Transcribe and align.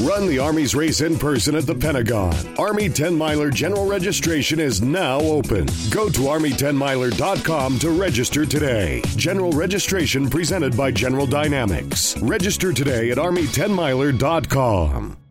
Run 0.00 0.26
the 0.26 0.38
Army's 0.38 0.74
race 0.74 1.00
in 1.00 1.18
person 1.18 1.54
at 1.54 1.66
the 1.66 1.74
Pentagon. 1.74 2.34
Army 2.58 2.88
10 2.88 3.16
Miler 3.16 3.50
general 3.50 3.86
registration 3.86 4.58
is 4.58 4.82
now 4.82 5.20
open. 5.20 5.66
Go 5.90 6.08
to 6.08 6.20
Army10miler.com 6.20 7.78
to 7.78 7.90
register 7.90 8.44
today. 8.44 9.02
General 9.16 9.52
registration 9.52 10.28
presented 10.28 10.76
by 10.76 10.90
General 10.90 11.26
Dynamics. 11.26 12.18
Register 12.20 12.72
today 12.72 13.10
at 13.10 13.18
Army10miler.com. 13.18 15.23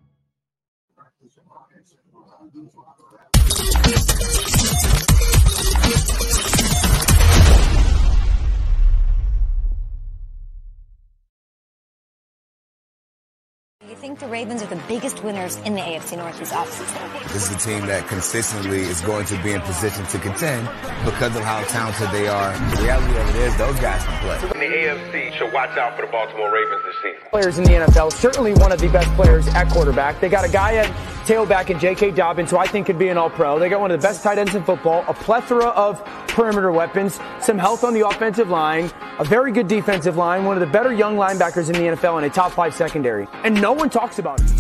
Ravens 14.34 14.64
are 14.64 14.66
the 14.66 14.82
biggest 14.88 15.24
winners 15.24 15.58
in 15.58 15.76
the 15.76 15.82
AFC 15.82 16.18
North 16.18 16.40
Northeast 16.40 16.54
offseason? 16.54 17.32
This 17.34 17.52
is 17.52 17.56
a 17.56 17.60
team 17.60 17.86
that 17.86 18.08
consistently 18.08 18.80
is 18.80 19.00
going 19.02 19.28
to 19.28 19.38
be 19.44 19.52
in 19.52 19.62
position 19.62 20.04
to 20.08 20.18
contend 20.18 20.68
because 21.06 21.36
of 21.36 21.44
how 21.44 21.62
talented 21.66 22.10
they 22.10 22.28
are. 22.28 22.52
The 22.76 22.82
reality 22.82 23.16
of 23.16 23.30
it 23.30 23.36
is 23.36 23.56
those 23.58 23.80
guys 23.80 24.04
can 24.04 24.20
play. 24.22 24.40
The 24.50 24.74
AFC 24.74 25.34
should 25.38 25.54
watch 25.54 25.78
out 25.78 25.96
for 25.96 26.04
the 26.04 26.12
Baltimore 26.12 26.52
Ravens 26.52 26.82
this 26.84 26.96
season. 27.04 27.30
Players 27.30 27.58
in 27.60 27.64
the 27.64 27.74
NFL, 27.86 28.12
certainly 28.12 28.56
one 28.56 28.72
of 28.72 28.82
the 28.82 28.88
best 28.88 29.08
players 29.14 29.48
at 29.50 29.70
quarterback. 29.70 30.20
They 30.20 30.30
got 30.30 30.50
a 30.50 30.52
guy 30.52 30.78
at 30.78 31.13
tailback 31.24 31.70
in 31.70 31.80
J.K. 31.80 32.12
Dobbins, 32.12 32.52
who 32.52 32.58
I 32.58 32.68
think 32.68 32.86
could 32.86 33.00
be 33.00 33.08
an 33.08 33.18
all-pro. 33.18 33.58
They 33.58 33.70
got 33.70 33.80
one 33.80 33.92
of 33.92 34.02
the 34.02 34.06
best 34.06 34.24
tight 34.24 34.38
ends 34.38 34.56
in 34.56 34.64
football, 34.64 35.06
a 35.08 35.14
plethora 35.14 35.68
of 35.68 36.04
perimeter 36.28 36.72
weapons, 36.72 37.20
some 37.40 37.58
health 37.58 37.84
on 37.84 37.94
the 37.94 38.08
offensive 38.08 38.50
line, 38.50 38.92
a 39.20 39.24
very 39.24 39.52
good 39.52 39.68
defensive 39.68 40.18
line, 40.18 40.44
one 40.44 40.56
of 40.56 40.60
the 40.60 40.72
better 40.72 40.92
young 40.92 41.16
linebackers 41.16 41.68
in 41.68 41.74
the 41.74 41.96
NFL, 41.96 42.18
and 42.18 42.26
a 42.26 42.30
top 42.30 42.52
five 42.52 42.74
secondary. 42.76 43.28
And 43.44 43.60
no 43.62 43.72
one 43.72 43.90
talks 43.90 44.20
about 44.20 44.42
it. 44.42 44.52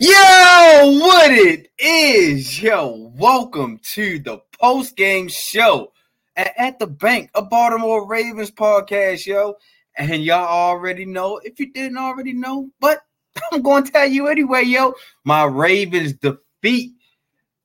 Yo, 0.00 0.98
what 1.00 1.32
it 1.32 1.72
is, 1.76 2.62
yo, 2.62 3.12
welcome 3.16 3.80
to 3.82 4.20
the 4.20 4.40
post 4.60 4.96
game 4.96 5.26
show 5.26 5.92
at, 6.38 6.78
the 6.78 6.86
bank, 6.86 7.30
a 7.34 7.42
Baltimore 7.42 8.06
Ravens 8.06 8.50
podcast, 8.50 9.26
yo. 9.26 9.56
And 9.96 10.22
y'all 10.22 10.46
already 10.46 11.04
know 11.04 11.38
if 11.42 11.58
you 11.58 11.72
didn't 11.72 11.98
already 11.98 12.32
know, 12.32 12.70
but 12.80 13.00
I'm 13.52 13.62
going 13.62 13.84
to 13.84 13.90
tell 13.90 14.06
you 14.06 14.28
anyway, 14.28 14.62
yo. 14.62 14.94
My 15.24 15.44
Ravens 15.44 16.12
defeat 16.14 16.92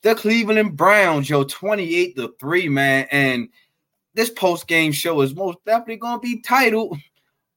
the 0.02 0.16
Cleveland 0.16 0.76
Browns, 0.76 1.30
yo, 1.30 1.44
28 1.44 2.16
to 2.16 2.34
3, 2.40 2.70
man. 2.70 3.08
And 3.12 3.50
this 4.16 4.30
post 4.30 4.68
game 4.68 4.92
show 4.92 5.22
is 5.22 5.36
most 5.36 5.60
definitely 5.66 5.98
going 5.98 6.16
to 6.16 6.22
be 6.22 6.42
titled 6.42 6.98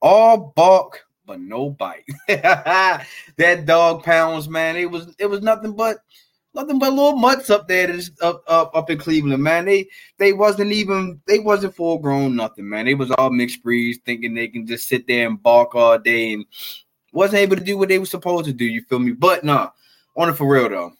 All 0.00 0.52
Bark 0.54 1.06
but 1.26 1.40
no 1.40 1.70
bite. 1.70 2.04
that 2.28 3.66
dog 3.66 4.04
pounds, 4.04 4.48
man. 4.48 4.76
It 4.76 4.90
was 4.90 5.14
it 5.18 5.26
was 5.26 5.42
nothing 5.42 5.74
but 5.74 5.98
nothing 6.56 6.78
but 6.78 6.92
little 6.92 7.16
mutts 7.16 7.50
up 7.50 7.68
there 7.68 7.94
up, 8.22 8.42
up 8.48 8.74
up 8.74 8.90
in 8.90 8.98
Cleveland, 8.98 9.42
man. 9.42 9.66
They 9.66 9.88
they 10.18 10.32
wasn't 10.32 10.72
even 10.72 11.20
they 11.26 11.38
wasn't 11.38 11.76
full 11.76 11.98
grown 11.98 12.34
nothing, 12.34 12.68
man. 12.68 12.86
They 12.86 12.94
was 12.94 13.10
all 13.12 13.30
mixed 13.30 13.62
breeds, 13.62 13.98
thinking 14.04 14.34
they 14.34 14.48
can 14.48 14.66
just 14.66 14.88
sit 14.88 15.06
there 15.06 15.28
and 15.28 15.40
bark 15.40 15.74
all 15.74 15.98
day 15.98 16.32
and 16.32 16.46
wasn't 17.12 17.42
able 17.42 17.56
to 17.56 17.62
do 17.64 17.78
what 17.78 17.88
they 17.88 17.98
were 17.98 18.06
supposed 18.06 18.46
to 18.46 18.52
do. 18.52 18.64
You 18.64 18.82
feel 18.82 18.98
me? 18.98 19.12
But 19.12 19.44
nah, 19.44 19.70
on 20.16 20.30
it 20.30 20.32
for 20.34 20.50
real 20.50 20.68
though. 20.68 20.92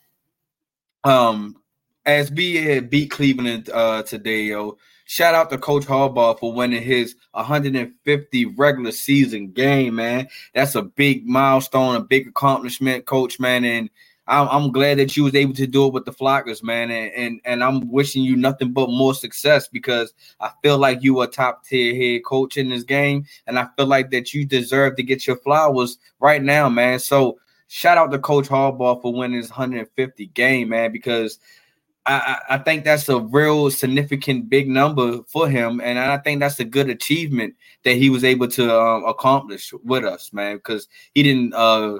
Um, 1.11 1.57
as 2.05 2.31
B 2.31 2.57
had 2.57 2.91
beat 2.91 3.11
Cleveland 3.11 3.71
uh 3.71 4.03
today, 4.03 4.43
yo. 4.43 4.79
Shout 5.09 5.37
out 5.37 5.51
to 5.51 5.59
Coach 5.59 5.85
Harbaugh 5.85 6.37
for 6.37 6.53
winning 6.53 6.83
his 6.83 7.15
150 7.31 8.45
regular 8.47 8.91
season 8.91 9.53
game, 9.53 9.95
man. 9.95 10.27
That's 10.53 10.75
a 10.75 10.83
big 10.83 11.25
milestone, 11.25 11.95
a 11.95 12.01
big 12.01 12.27
accomplishment, 12.27 13.07
Coach, 13.07 13.39
man. 13.39 13.65
And 13.65 13.89
I'm, 14.29 14.49
I'm 14.49 14.73
glad 14.73 14.99
that 14.99 15.17
you 15.17 15.25
was 15.25 15.35
able 15.35 15.55
to 15.55 15.67
do 15.67 15.87
it 15.87 15.93
with 15.93 16.05
the 16.05 16.13
Flockers, 16.13 16.63
man. 16.63 16.91
And, 16.91 17.13
and 17.13 17.41
and 17.45 17.65
I'm 17.65 17.89
wishing 17.91 18.23
you 18.23 18.37
nothing 18.37 18.73
but 18.73 18.91
more 18.91 19.15
success 19.15 19.69
because 19.69 20.13
I 20.41 20.51
feel 20.63 20.79
like 20.79 21.03
you 21.03 21.21
are 21.21 21.27
top 21.27 21.65
tier 21.65 21.95
head 21.95 22.25
coach 22.25 22.57
in 22.57 22.69
this 22.69 22.83
game, 22.83 23.25
and 23.47 23.59
I 23.59 23.69
feel 23.77 23.87
like 23.87 24.11
that 24.11 24.35
you 24.35 24.45
deserve 24.45 24.97
to 24.97 25.03
get 25.03 25.27
your 25.27 25.37
flowers 25.37 25.99
right 26.19 26.43
now, 26.43 26.69
man. 26.69 26.99
So 26.99 27.39
shout 27.69 27.99
out 27.99 28.11
to 28.13 28.19
Coach 28.19 28.49
Harbaugh 28.49 29.01
for 29.01 29.13
winning 29.13 29.39
his 29.39 29.51
150 29.51 30.27
game, 30.27 30.71
man, 30.71 30.93
because 30.93 31.39
I, 32.07 32.39
I 32.51 32.59
think 32.59 32.85
that's 32.85 33.09
a 33.09 33.19
real 33.19 33.69
significant 33.71 34.49
big 34.49 34.69
number 34.69 35.23
for 35.27 35.49
him, 35.49 35.81
and 35.81 35.99
I 35.99 36.19
think 36.19 36.41
that's 36.41 36.61
a 36.61 36.65
good 36.65 36.89
achievement 36.89 37.55
that 37.83 37.97
he 37.97 38.11
was 38.11 38.23
able 38.23 38.47
to 38.49 38.81
um, 38.81 39.05
accomplish 39.05 39.73
with 39.85 40.05
us, 40.05 40.33
man. 40.33 40.57
Because 40.57 40.87
he 41.15 41.25
didn't 41.25 41.53
uh, 41.53 41.99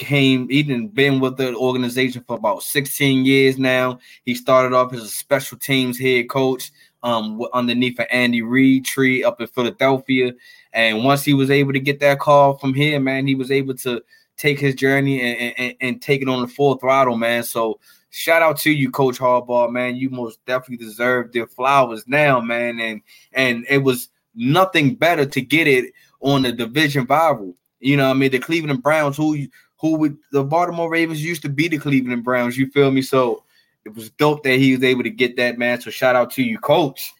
came, 0.00 0.48
he 0.48 0.62
been 0.62 1.20
with 1.20 1.36
the 1.36 1.54
organization 1.54 2.24
for 2.26 2.36
about 2.36 2.62
16 2.62 3.24
years 3.24 3.58
now. 3.58 3.98
He 4.24 4.34
started 4.34 4.74
off 4.74 4.92
as 4.94 5.02
a 5.02 5.08
special 5.08 5.58
teams 5.58 5.98
head 5.98 6.28
coach 6.28 6.72
um, 7.02 7.40
underneath 7.52 7.98
an 7.98 8.06
Andy 8.10 8.42
Reid 8.42 8.84
tree 8.84 9.22
up 9.22 9.40
in 9.40 9.46
Philadelphia, 9.46 10.32
and 10.72 11.04
once 11.04 11.24
he 11.24 11.34
was 11.34 11.50
able 11.50 11.72
to 11.72 11.80
get 11.80 12.00
that 12.00 12.18
call 12.18 12.56
from 12.56 12.74
here, 12.74 12.98
man, 12.98 13.26
he 13.26 13.34
was 13.34 13.50
able 13.50 13.74
to 13.74 14.02
take 14.36 14.58
his 14.58 14.74
journey 14.74 15.20
and, 15.20 15.54
and, 15.58 15.74
and 15.80 16.02
take 16.02 16.22
it 16.22 16.28
on 16.28 16.40
the 16.40 16.48
full 16.48 16.76
throttle, 16.76 17.16
man. 17.16 17.42
So 17.42 17.78
shout 18.08 18.42
out 18.42 18.56
to 18.60 18.70
you, 18.70 18.90
Coach 18.90 19.18
Harbaugh, 19.18 19.70
man. 19.70 19.96
You 19.96 20.08
most 20.08 20.44
definitely 20.46 20.84
deserve 20.84 21.32
the 21.32 21.46
flowers 21.46 22.04
now, 22.06 22.40
man. 22.40 22.80
And 22.80 23.02
and 23.32 23.66
it 23.68 23.78
was 23.78 24.08
nothing 24.34 24.94
better 24.94 25.26
to 25.26 25.40
get 25.40 25.68
it 25.68 25.92
on 26.20 26.42
the 26.42 26.52
division 26.52 27.04
rival. 27.04 27.54
You 27.80 27.96
know, 27.96 28.10
I 28.10 28.14
mean, 28.14 28.30
the 28.30 28.38
Cleveland 28.38 28.82
Browns, 28.82 29.16
who 29.16 29.46
who 29.80 29.96
would 29.96 30.16
the 30.32 30.44
Baltimore 30.44 30.90
Ravens 30.90 31.24
used 31.24 31.42
to 31.42 31.48
be 31.48 31.68
the 31.68 31.78
Cleveland 31.78 32.24
Browns. 32.24 32.56
You 32.56 32.68
feel 32.70 32.90
me? 32.90 33.02
So 33.02 33.44
it 33.84 33.94
was 33.94 34.10
dope 34.10 34.42
that 34.44 34.58
he 34.58 34.74
was 34.74 34.84
able 34.84 35.02
to 35.02 35.10
get 35.10 35.36
that 35.36 35.58
man. 35.58 35.80
So 35.80 35.90
shout 35.90 36.16
out 36.16 36.30
to 36.32 36.42
you, 36.42 36.58
Coach. 36.58 37.12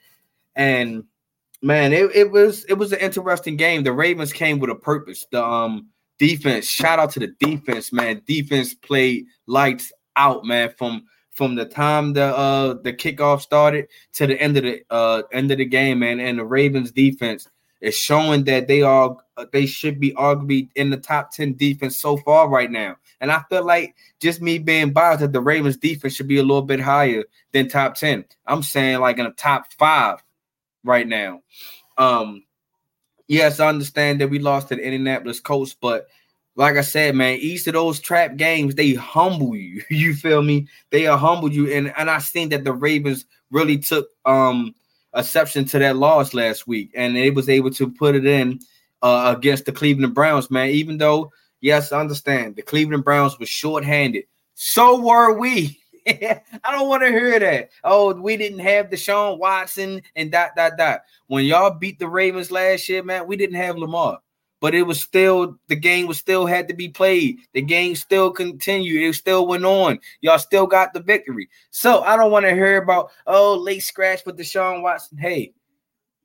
And 0.54 1.04
man, 1.62 1.92
it, 1.92 2.14
it 2.14 2.30
was 2.30 2.64
it 2.64 2.74
was 2.74 2.92
an 2.92 3.00
interesting 3.00 3.56
game. 3.56 3.82
The 3.82 3.92
Ravens 3.92 4.32
came 4.32 4.58
with 4.58 4.70
a 4.70 4.74
purpose. 4.74 5.26
The 5.30 5.42
um 5.42 5.88
defense, 6.18 6.66
shout 6.66 6.98
out 6.98 7.10
to 7.12 7.20
the 7.20 7.28
defense, 7.40 7.92
man. 7.92 8.22
Defense 8.26 8.74
played 8.74 9.24
lights 9.46 9.90
out, 10.16 10.44
man, 10.44 10.70
from 10.76 11.04
from 11.30 11.54
the 11.54 11.64
time 11.64 12.12
the 12.12 12.24
uh 12.36 12.74
the 12.82 12.92
kickoff 12.92 13.40
started 13.40 13.88
to 14.14 14.26
the 14.26 14.38
end 14.38 14.58
of 14.58 14.64
the 14.64 14.82
uh 14.90 15.22
end 15.32 15.50
of 15.50 15.56
the 15.56 15.64
game, 15.64 16.00
man. 16.00 16.20
And 16.20 16.38
the 16.38 16.44
Ravens 16.44 16.92
defense 16.92 17.48
is 17.80 17.94
showing 17.94 18.44
that 18.44 18.68
they 18.68 18.82
are 18.82 19.16
they 19.52 19.66
should 19.66 19.98
be 19.98 20.12
arguably 20.12 20.68
in 20.74 20.90
the 20.90 20.96
top 20.96 21.32
10 21.32 21.54
defense 21.54 21.98
so 21.98 22.16
far 22.18 22.48
right 22.48 22.70
now. 22.70 22.96
And 23.20 23.32
I 23.32 23.42
feel 23.48 23.64
like 23.64 23.94
just 24.20 24.42
me 24.42 24.58
being 24.58 24.92
biased 24.92 25.20
that 25.20 25.32
the 25.32 25.40
Ravens 25.40 25.76
defense 25.76 26.14
should 26.14 26.28
be 26.28 26.38
a 26.38 26.42
little 26.42 26.62
bit 26.62 26.80
higher 26.80 27.24
than 27.52 27.68
top 27.68 27.94
10. 27.94 28.24
I'm 28.46 28.62
saying 28.62 29.00
like 29.00 29.18
in 29.18 29.24
the 29.24 29.30
top 29.30 29.72
five 29.78 30.22
right 30.84 31.06
now. 31.06 31.40
Um 31.96 32.44
yes, 33.28 33.60
I 33.60 33.68
understand 33.68 34.20
that 34.20 34.28
we 34.28 34.38
lost 34.38 34.68
to 34.68 34.76
the 34.76 34.82
Indianapolis 34.82 35.40
Colts, 35.40 35.74
but 35.74 36.08
like 36.56 36.76
I 36.76 36.82
said, 36.82 37.14
man, 37.14 37.38
each 37.40 37.66
of 37.68 37.72
those 37.72 38.00
trap 38.00 38.36
games, 38.36 38.74
they 38.74 38.92
humble 38.94 39.56
you. 39.56 39.82
You 39.90 40.14
feel 40.14 40.42
me? 40.42 40.68
They 40.90 41.04
humble 41.04 41.50
you. 41.50 41.72
And 41.72 41.92
and 41.96 42.10
I 42.10 42.18
think 42.18 42.50
that 42.50 42.64
the 42.64 42.72
Ravens 42.72 43.24
really 43.50 43.78
took 43.78 44.08
um 44.26 44.74
exception 45.14 45.64
to 45.66 45.78
that 45.78 45.96
loss 45.96 46.34
last 46.34 46.66
week, 46.66 46.90
and 46.94 47.16
they 47.16 47.30
was 47.30 47.48
able 47.48 47.70
to 47.72 47.90
put 47.90 48.14
it 48.14 48.26
in 48.26 48.60
uh, 49.02 49.34
against 49.36 49.64
the 49.64 49.72
Cleveland 49.72 50.14
Browns, 50.14 50.50
man. 50.50 50.68
Even 50.68 50.98
though, 50.98 51.32
yes, 51.60 51.92
I 51.92 52.00
understand 52.00 52.56
the 52.56 52.62
Cleveland 52.62 53.04
Browns 53.04 53.38
was 53.38 53.48
shorthanded. 53.48 54.24
So 54.54 55.00
were 55.00 55.38
we. 55.38 55.80
I 56.06 56.40
don't 56.70 56.88
want 56.88 57.02
to 57.02 57.10
hear 57.10 57.38
that. 57.38 57.70
Oh, 57.84 58.14
we 58.14 58.36
didn't 58.36 58.60
have 58.60 58.90
Deshaun 58.90 59.38
Watson 59.38 60.02
and 60.16 60.32
dot 60.32 60.50
dot 60.56 60.72
dot. 60.78 61.02
When 61.26 61.44
y'all 61.44 61.70
beat 61.70 61.98
the 61.98 62.08
Ravens 62.08 62.50
last 62.50 62.88
year, 62.88 63.02
man, 63.02 63.26
we 63.26 63.36
didn't 63.36 63.56
have 63.56 63.76
Lamar 63.76 64.20
but 64.60 64.74
it 64.74 64.82
was 64.82 65.00
still 65.00 65.58
the 65.68 65.76
game 65.76 66.06
was 66.06 66.18
still 66.18 66.46
had 66.46 66.68
to 66.68 66.74
be 66.74 66.88
played. 66.88 67.38
The 67.54 67.62
game 67.62 67.96
still 67.96 68.30
continued. 68.30 69.02
It 69.02 69.14
still 69.14 69.46
went 69.46 69.64
on. 69.64 69.98
Y'all 70.20 70.38
still 70.38 70.66
got 70.66 70.92
the 70.92 71.00
victory. 71.00 71.48
So 71.70 72.02
I 72.02 72.16
don't 72.16 72.30
want 72.30 72.44
to 72.44 72.54
hear 72.54 72.76
about 72.76 73.10
oh 73.26 73.54
late 73.54 73.82
scratch 73.82 74.24
with 74.24 74.38
Deshaun 74.38 74.82
Watson. 74.82 75.18
Hey, 75.18 75.52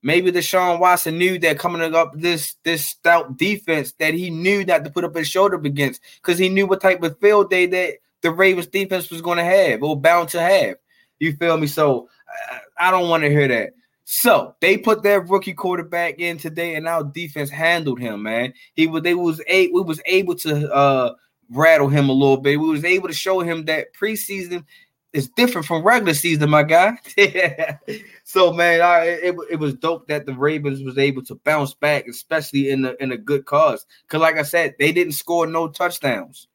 maybe 0.03 0.31
Deshaun 0.31 0.79
Watson 0.79 1.17
knew 1.17 1.39
that 1.39 1.57
coming 1.59 1.95
up 1.95 2.13
this 2.15 2.55
this 2.63 2.85
stout 2.85 3.37
defense 3.37 3.93
that 3.99 4.13
he 4.13 4.29
knew 4.29 4.65
not 4.65 4.83
to 4.83 4.91
put 4.91 5.05
up 5.05 5.15
his 5.15 5.29
shoulder 5.29 5.55
against 5.55 6.01
because 6.17 6.37
he 6.37 6.49
knew 6.49 6.67
what 6.67 6.81
type 6.81 7.01
of 7.03 7.19
field 7.19 7.49
day 7.49 7.65
that 7.65 7.95
the 8.21 8.31
Ravens 8.31 8.67
defense 8.67 9.09
was 9.09 9.21
going 9.21 9.37
to 9.37 9.43
have 9.43 9.81
or 9.81 9.99
bound 9.99 10.29
to 10.29 10.41
have. 10.41 10.75
You 11.19 11.33
feel 11.33 11.57
me? 11.57 11.67
So 11.67 12.09
I, 12.49 12.87
I 12.87 12.91
don't 12.91 13.09
want 13.09 13.23
to 13.23 13.29
hear 13.29 13.47
that. 13.47 13.73
So 14.05 14.55
they 14.61 14.77
put 14.77 15.01
their 15.01 15.19
rookie 15.19 15.53
quarterback 15.53 16.19
in 16.19 16.37
today, 16.37 16.75
and 16.75 16.87
our 16.87 17.03
defense 17.03 17.49
handled 17.49 17.99
him. 17.99 18.21
Man, 18.23 18.53
he 18.75 18.85
was 18.85 19.01
they 19.01 19.15
was 19.15 19.41
a 19.47 19.67
we 19.69 19.81
was 19.81 19.99
able 20.05 20.35
to 20.35 20.71
uh 20.71 21.15
rattle 21.49 21.89
him 21.89 22.09
a 22.09 22.13
little 22.13 22.37
bit. 22.37 22.59
We 22.59 22.69
was 22.69 22.85
able 22.85 23.07
to 23.07 23.13
show 23.13 23.41
him 23.41 23.65
that 23.65 23.93
preseason 23.99 24.63
is 25.11 25.29
different 25.29 25.65
from 25.65 25.83
regular 25.83 26.13
season, 26.13 26.49
my 26.51 26.61
guy. 26.61 26.97
so 28.23 28.53
man, 28.53 28.81
I, 28.81 29.05
it, 29.05 29.35
it 29.49 29.59
was 29.59 29.73
dope 29.73 30.07
that 30.07 30.27
the 30.27 30.33
Ravens 30.33 30.83
was 30.83 30.99
able 30.99 31.23
to 31.23 31.35
bounce 31.35 31.73
back, 31.73 32.05
especially 32.07 32.69
in 32.69 32.83
the 32.83 33.01
in 33.01 33.11
a 33.11 33.17
good 33.17 33.45
cause. 33.45 33.87
Cause 34.07 34.21
like 34.21 34.37
I 34.37 34.43
said, 34.43 34.75
they 34.77 34.91
didn't 34.91 35.13
score 35.13 35.47
no 35.47 35.67
touchdowns. 35.67 36.47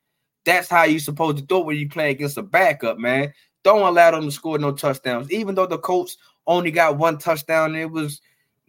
That's 0.44 0.68
how 0.68 0.84
you 0.84 1.00
supposed 1.00 1.38
to 1.38 1.42
do 1.42 1.58
it 1.58 1.66
when 1.66 1.76
you 1.78 1.88
play 1.88 2.10
against 2.12 2.38
a 2.38 2.42
backup, 2.42 2.98
man. 2.98 3.32
Don't 3.62 3.82
allow 3.82 4.12
them 4.12 4.24
to 4.24 4.30
score 4.30 4.58
no 4.58 4.72
touchdowns. 4.72 5.30
Even 5.30 5.54
though 5.54 5.66
the 5.66 5.78
Colts 5.78 6.16
only 6.46 6.70
got 6.70 6.98
one 6.98 7.18
touchdown, 7.18 7.74
it 7.74 7.90
was 7.90 8.20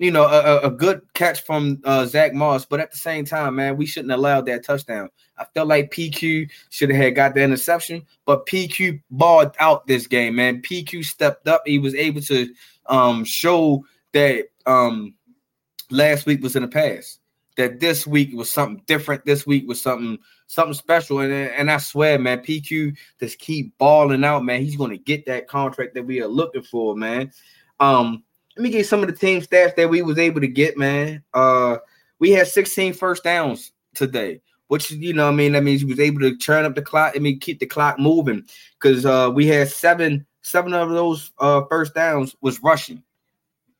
you 0.01 0.09
know, 0.09 0.25
a, 0.25 0.61
a 0.61 0.71
good 0.71 0.99
catch 1.13 1.43
from 1.43 1.79
uh, 1.83 2.07
Zach 2.07 2.33
Moss, 2.33 2.65
but 2.65 2.79
at 2.79 2.89
the 2.89 2.97
same 2.97 3.23
time, 3.23 3.57
man, 3.57 3.77
we 3.77 3.85
shouldn't 3.85 4.11
allow 4.11 4.41
that 4.41 4.65
touchdown. 4.65 5.09
I 5.37 5.45
felt 5.53 5.67
like 5.67 5.93
PQ 5.93 6.49
should 6.71 6.89
have 6.89 6.97
had 6.97 7.15
got 7.15 7.35
the 7.35 7.43
interception, 7.43 8.01
but 8.25 8.47
PQ 8.47 8.99
balled 9.11 9.55
out 9.59 9.85
this 9.85 10.07
game, 10.07 10.37
man. 10.37 10.63
PQ 10.63 11.05
stepped 11.05 11.47
up. 11.47 11.61
He 11.67 11.77
was 11.77 11.93
able 11.93 12.21
to 12.21 12.51
um, 12.87 13.23
show 13.23 13.85
that 14.13 14.47
um, 14.65 15.13
last 15.91 16.25
week 16.25 16.41
was 16.41 16.55
in 16.55 16.63
the 16.63 16.67
past. 16.67 17.19
That 17.57 17.79
this 17.79 18.07
week 18.07 18.33
was 18.33 18.49
something 18.49 18.81
different. 18.87 19.23
This 19.23 19.45
week 19.45 19.67
was 19.67 19.79
something 19.79 20.17
something 20.47 20.73
special, 20.73 21.19
and 21.19 21.31
and 21.31 21.69
I 21.69 21.77
swear, 21.77 22.17
man, 22.17 22.39
PQ 22.39 22.95
just 23.19 23.37
keep 23.37 23.77
balling 23.77 24.23
out, 24.23 24.45
man. 24.45 24.61
He's 24.61 24.77
to 24.77 24.97
get 24.97 25.27
that 25.27 25.47
contract 25.47 25.93
that 25.93 26.07
we 26.07 26.21
are 26.21 26.27
looking 26.27 26.63
for, 26.63 26.95
man. 26.95 27.31
Um, 27.81 28.23
let 28.55 28.63
me 28.63 28.69
get 28.69 28.85
some 28.85 29.01
of 29.01 29.07
the 29.07 29.15
team 29.15 29.41
stats 29.41 29.75
that 29.75 29.89
we 29.89 30.01
was 30.03 30.19
able 30.19 30.39
to 30.39 30.47
get, 30.47 30.77
man. 30.77 31.23
Uh, 31.33 31.77
we 32.19 32.31
had 32.31 32.47
16 32.47 32.93
first 32.93 33.23
downs 33.23 33.71
today, 33.95 34.39
which 34.67 34.91
you 34.91 35.13
know, 35.13 35.27
I 35.27 35.31
mean, 35.31 35.53
that 35.53 35.63
means 35.63 35.83
we 35.83 35.91
was 35.91 35.99
able 35.99 36.19
to 36.21 36.37
turn 36.37 36.63
up 36.63 36.75
the 36.75 36.81
clock. 36.81 37.13
I 37.15 37.19
mean, 37.19 37.39
keep 37.39 37.59
the 37.59 37.65
clock 37.65 37.97
moving 37.97 38.45
because 38.79 39.05
uh, 39.05 39.31
we 39.33 39.47
had 39.47 39.67
seven, 39.67 40.25
seven 40.43 40.73
of 40.73 40.89
those 40.89 41.31
uh, 41.39 41.63
first 41.69 41.95
downs 41.95 42.35
was 42.41 42.61
rushing. 42.61 43.01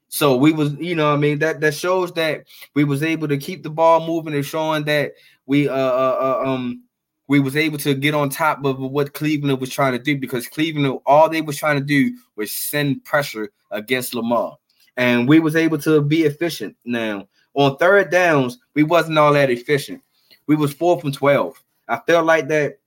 So 0.10 0.36
we 0.36 0.52
was, 0.52 0.74
you 0.74 0.96
know, 0.96 1.14
I 1.14 1.18
mean, 1.18 1.40
that 1.40 1.62
that 1.62 1.76
shows 1.76 2.12
that 2.14 2.46
we 2.74 2.84
was 2.84 3.04
able 3.04 3.28
to 3.28 3.38
keep 3.38 3.64
the 3.64 3.70
ball 3.70 4.06
moving 4.06 4.34
and 4.34 4.46
showing 4.46 4.84
that 4.86 5.14
we 5.46 5.70
uh, 5.70 5.74
uh, 5.74 6.42
uh 6.44 6.50
um 6.50 6.84
we 7.32 7.40
was 7.40 7.56
able 7.56 7.78
to 7.78 7.94
get 7.94 8.14
on 8.14 8.28
top 8.28 8.66
of 8.66 8.78
what 8.78 9.14
Cleveland 9.14 9.62
was 9.62 9.70
trying 9.70 9.94
to 9.94 9.98
do 9.98 10.18
because 10.18 10.50
Cleveland 10.50 11.00
all 11.06 11.30
they 11.30 11.40
was 11.40 11.56
trying 11.56 11.80
to 11.80 11.86
do 11.86 12.14
was 12.36 12.52
send 12.52 13.06
pressure 13.06 13.50
against 13.72 14.14
Lamar 14.14 14.58
and 14.98 15.30
we 15.30 15.40
was 15.40 15.56
able 15.56 15.78
to 15.78 16.02
be 16.02 16.24
efficient. 16.24 16.76
Now 16.84 17.30
on 17.54 17.78
third 17.78 18.12
downs, 18.12 18.58
we 18.74 18.84
wasn't 18.84 19.18
all 19.18 19.32
that 19.32 19.50
efficient. 19.50 20.02
We 20.48 20.58
was 20.58 20.74
four 20.74 21.00
from 21.00 21.14
twelve. 21.14 21.56
I 21.88 22.02
felt 22.06 22.26
like 22.26 22.50
that 22.50 22.80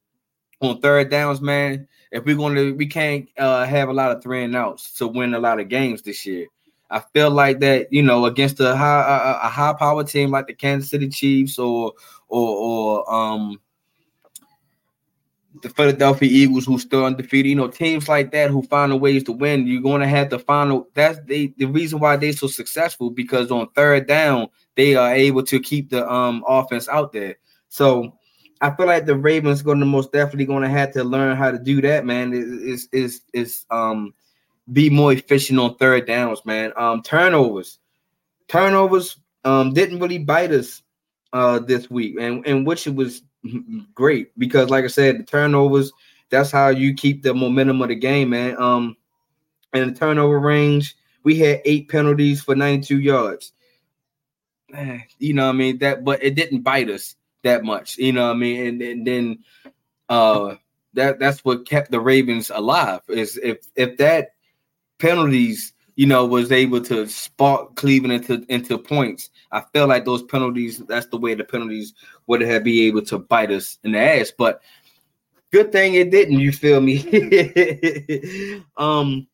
on 0.61 0.79
third 0.79 1.11
downs, 1.11 1.41
man. 1.41 1.89
If 2.13 2.27
we're 2.27 2.37
to, 2.37 2.75
we 2.75 2.87
can't 2.87 3.27
uh, 3.39 3.65
have 3.65 3.89
a 3.89 3.95
lot 3.95 4.15
of 4.15 4.23
three 4.23 4.45
and 4.45 4.55
outs 4.55 4.93
to 4.99 5.07
win 5.07 5.33
a 5.33 5.39
lot 5.39 5.59
of 5.59 5.71
games 5.71 6.03
this 6.03 6.27
year. 6.27 6.49
I 6.91 7.01
feel 7.15 7.31
like 7.31 7.61
that, 7.61 7.91
you 7.91 8.03
know, 8.03 8.27
against 8.27 8.61
a 8.61 8.77
high 8.77 9.39
a, 9.41 9.47
a 9.47 9.49
high 9.49 9.73
power 9.73 10.05
team 10.05 10.31
like 10.31 10.49
the 10.49 10.53
Kansas 10.53 10.91
City 10.91 11.09
Chiefs 11.09 11.59
or 11.59 11.95
or 12.29 12.49
or 12.59 13.15
um 13.15 13.59
the 15.63 15.69
Philadelphia 15.69 16.29
Eagles, 16.31 16.67
who 16.67 16.79
still 16.79 17.05
undefeated, 17.05 17.51
you 17.51 17.55
know, 17.55 17.69
teams 17.69 18.09
like 18.09 18.33
that 18.33 18.51
who 18.51 18.63
find 18.63 18.93
a 18.93 18.97
ways 18.97 19.23
to 19.25 19.33
win, 19.33 19.67
you're 19.67 19.83
going 19.83 20.01
to 20.01 20.09
have 20.09 20.29
to 20.31 20.39
find 20.39 20.73
a, 20.73 20.83
that's 20.95 21.21
they, 21.27 21.55
the 21.59 21.67
reason 21.67 22.01
why 22.01 22.17
they're 22.17 22.33
so 22.33 22.47
successful 22.47 23.11
because 23.11 23.51
on 23.51 23.69
third 23.71 24.07
down 24.07 24.49
they 24.77 24.97
are 24.97 25.15
able 25.15 25.43
to 25.45 25.61
keep 25.61 25.91
the 25.91 26.11
um 26.11 26.45
offense 26.47 26.89
out 26.89 27.13
there. 27.13 27.37
So 27.69 28.19
I 28.61 28.75
feel 28.75 28.87
like 28.87 29.07
the 29.07 29.17
Ravens 29.17 29.63
going 29.63 29.81
to 29.81 29.87
most 29.87 30.13
definitely 30.13 30.47
going 30.47 30.63
to 30.63 30.69
have 30.69 30.93
to 30.93 31.05
learn 31.05 31.37
how 31.37 31.51
to 31.51 31.59
do 31.59 31.81
that, 31.83 32.05
man. 32.05 32.33
Is 32.33 32.89
is 32.93 33.21
is 33.33 33.65
um 33.71 34.15
be 34.73 34.91
more 34.91 35.13
efficient 35.13 35.61
on 35.61 35.77
third 35.77 36.07
downs, 36.07 36.45
man. 36.45 36.73
Um 36.77 37.03
turnovers, 37.03 37.79
turnovers 38.49 39.19
um 39.45 39.73
didn't 39.73 40.01
really 40.01 40.19
bite 40.19 40.51
us 40.51 40.83
uh 41.33 41.61
this 41.61 41.89
week, 41.89 42.17
and 42.19 42.45
and 42.47 42.67
which 42.67 42.87
it 42.89 42.95
was 42.95 43.23
great 43.95 44.37
because, 44.39 44.71
like 44.71 44.85
I 44.85 44.89
said, 44.89 45.19
the 45.19 45.23
turnovers. 45.25 45.93
That's 46.31 46.51
how 46.51 46.69
you 46.69 46.95
keep 46.95 47.23
the 47.23 47.35
momentum 47.35 47.83
of 47.83 47.89
the 47.89 47.95
game, 47.95 48.31
man. 48.31 48.61
Um, 48.61 48.97
and 49.73 49.95
the 49.95 49.99
turnover 49.99 50.41
range, 50.41 50.97
we 51.23 51.39
had 51.39 51.61
eight 51.65 51.89
penalties 51.89 52.43
for 52.43 52.57
92 52.57 53.01
yards. 53.01 53.53
You 55.19 55.35
know 55.35 55.47
what 55.47 55.55
I 55.55 55.59
mean? 55.59 55.79
That, 55.79 56.03
but 56.03 56.23
it 56.25 56.35
didn't 56.35 56.63
bite 56.63 56.91
us 56.91 57.15
that 57.43 57.63
much. 57.63 57.97
You 57.99 58.13
know 58.13 58.27
what 58.27 58.37
I 58.37 58.39
mean? 58.39 58.67
And, 58.67 58.83
and 58.83 59.07
then 59.07 59.39
uh 60.09 60.57
that 60.95 61.19
that's 61.19 61.45
what 61.45 61.67
kept 61.67 61.91
the 61.91 62.01
Ravens 62.01 62.51
alive. 62.51 63.01
Is 63.09 63.39
if 63.43 63.59
if 63.77 63.97
that 63.99 64.31
penalties 64.99 65.73
you 65.97 66.07
know, 66.07 66.27
was 66.27 66.51
able 66.51 66.81
to 66.83 67.07
spark 67.07 67.77
Cleveland 67.77 68.13
into 68.13 68.45
into 68.49 68.79
points. 68.79 69.31
I 69.53 69.63
feel 69.73 69.87
like 69.87 70.05
those 70.05 70.23
penalties, 70.25 70.79
that's 70.79 71.07
the 71.07 71.19
way 71.19 71.35
the 71.35 71.45
penalties 71.45 71.95
would 72.27 72.41
have 72.41 72.65
be 72.65 72.87
able 72.87 73.03
to 73.03 73.19
bite 73.19 73.51
us 73.51 73.79
in 73.85 73.93
the 73.93 73.99
ass. 73.99 74.33
But 74.37 74.61
good 75.53 75.71
thing 75.71 75.95
it 75.95 76.11
didn't, 76.11 76.41
you 76.41 76.53
feel 76.53 76.81
me? 76.81 78.63
um 78.77 79.27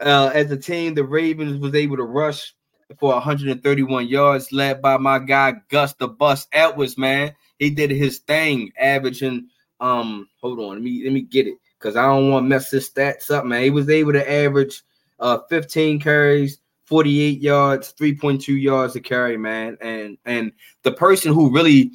uh 0.00 0.30
as 0.32 0.50
a 0.50 0.56
team, 0.56 0.94
the 0.94 1.04
Ravens 1.04 1.60
was 1.60 1.74
able 1.74 1.96
to 1.98 2.04
rush 2.04 2.54
for 2.98 3.12
131 3.12 4.08
yards, 4.08 4.52
led 4.52 4.82
by 4.82 4.96
my 4.96 5.18
guy 5.18 5.54
Gus 5.68 5.92
the 5.94 6.08
Bus 6.08 6.46
Edwards, 6.52 6.96
man. 6.96 7.34
He 7.58 7.70
did 7.70 7.90
his 7.90 8.18
thing, 8.20 8.72
averaging 8.78 9.48
um 9.80 10.28
hold 10.40 10.60
on, 10.60 10.74
let 10.74 10.82
me 10.82 11.02
let 11.04 11.12
me 11.12 11.20
get 11.20 11.46
it 11.46 11.58
because 11.78 11.96
I 11.96 12.06
don't 12.06 12.30
want 12.30 12.44
to 12.44 12.48
mess 12.48 12.70
his 12.70 12.88
stats 12.88 13.30
up, 13.30 13.44
man. 13.44 13.62
He 13.62 13.70
was 13.70 13.90
able 13.90 14.12
to 14.12 14.30
average 14.30 14.82
uh, 15.20 15.38
15 15.48 16.00
carries, 16.00 16.58
48 16.86 17.40
yards, 17.40 17.94
3.2 17.98 18.60
yards 18.60 18.96
a 18.96 19.00
carry, 19.00 19.36
man. 19.36 19.76
And 19.80 20.18
and 20.24 20.52
the 20.82 20.92
person 20.92 21.32
who 21.32 21.54
really 21.54 21.92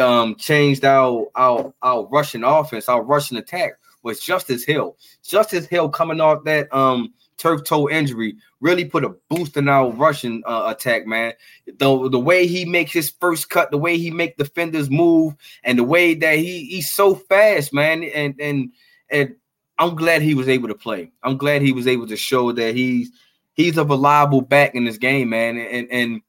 um 0.00 0.34
changed 0.36 0.84
our 0.84 1.26
our 1.34 1.74
our 1.82 2.06
rushing 2.06 2.44
offense, 2.44 2.88
our 2.88 3.02
rushing 3.02 3.38
attack 3.38 3.72
was 4.02 4.20
Justice 4.20 4.64
Hill. 4.64 4.96
Justice 5.22 5.66
Hill 5.66 5.90
coming 5.90 6.20
off 6.20 6.44
that 6.44 6.72
um 6.74 7.12
turf 7.36 7.64
toe 7.64 7.88
injury 7.88 8.36
really 8.60 8.84
put 8.84 9.04
a 9.04 9.14
boost 9.28 9.56
in 9.56 9.68
our 9.68 9.90
rushing 9.90 10.42
uh, 10.46 10.74
attack, 10.74 11.06
man. 11.06 11.32
The 11.66 12.08
the 12.08 12.20
way 12.20 12.46
he 12.46 12.64
makes 12.64 12.92
his 12.92 13.10
first 13.10 13.50
cut, 13.50 13.70
the 13.70 13.78
way 13.78 13.98
he 13.98 14.10
make 14.10 14.36
defenders 14.36 14.90
move, 14.90 15.34
and 15.64 15.78
the 15.78 15.84
way 15.84 16.14
that 16.14 16.38
he 16.38 16.66
he's 16.66 16.92
so 16.92 17.14
fast, 17.14 17.72
man. 17.72 18.04
And 18.04 18.34
and 18.38 18.72
and 19.10 19.34
I'm 19.80 19.96
glad 19.96 20.20
he 20.20 20.34
was 20.34 20.46
able 20.46 20.68
to 20.68 20.74
play. 20.74 21.10
I'm 21.22 21.38
glad 21.38 21.62
he 21.62 21.72
was 21.72 21.86
able 21.86 22.06
to 22.06 22.16
show 22.16 22.52
that 22.52 22.76
he's 22.76 23.10
he's 23.54 23.78
a 23.78 23.84
reliable 23.84 24.42
back 24.42 24.74
in 24.74 24.84
this 24.84 24.98
game, 24.98 25.30
man. 25.30 25.56
And 25.56 25.90
and 25.90 26.22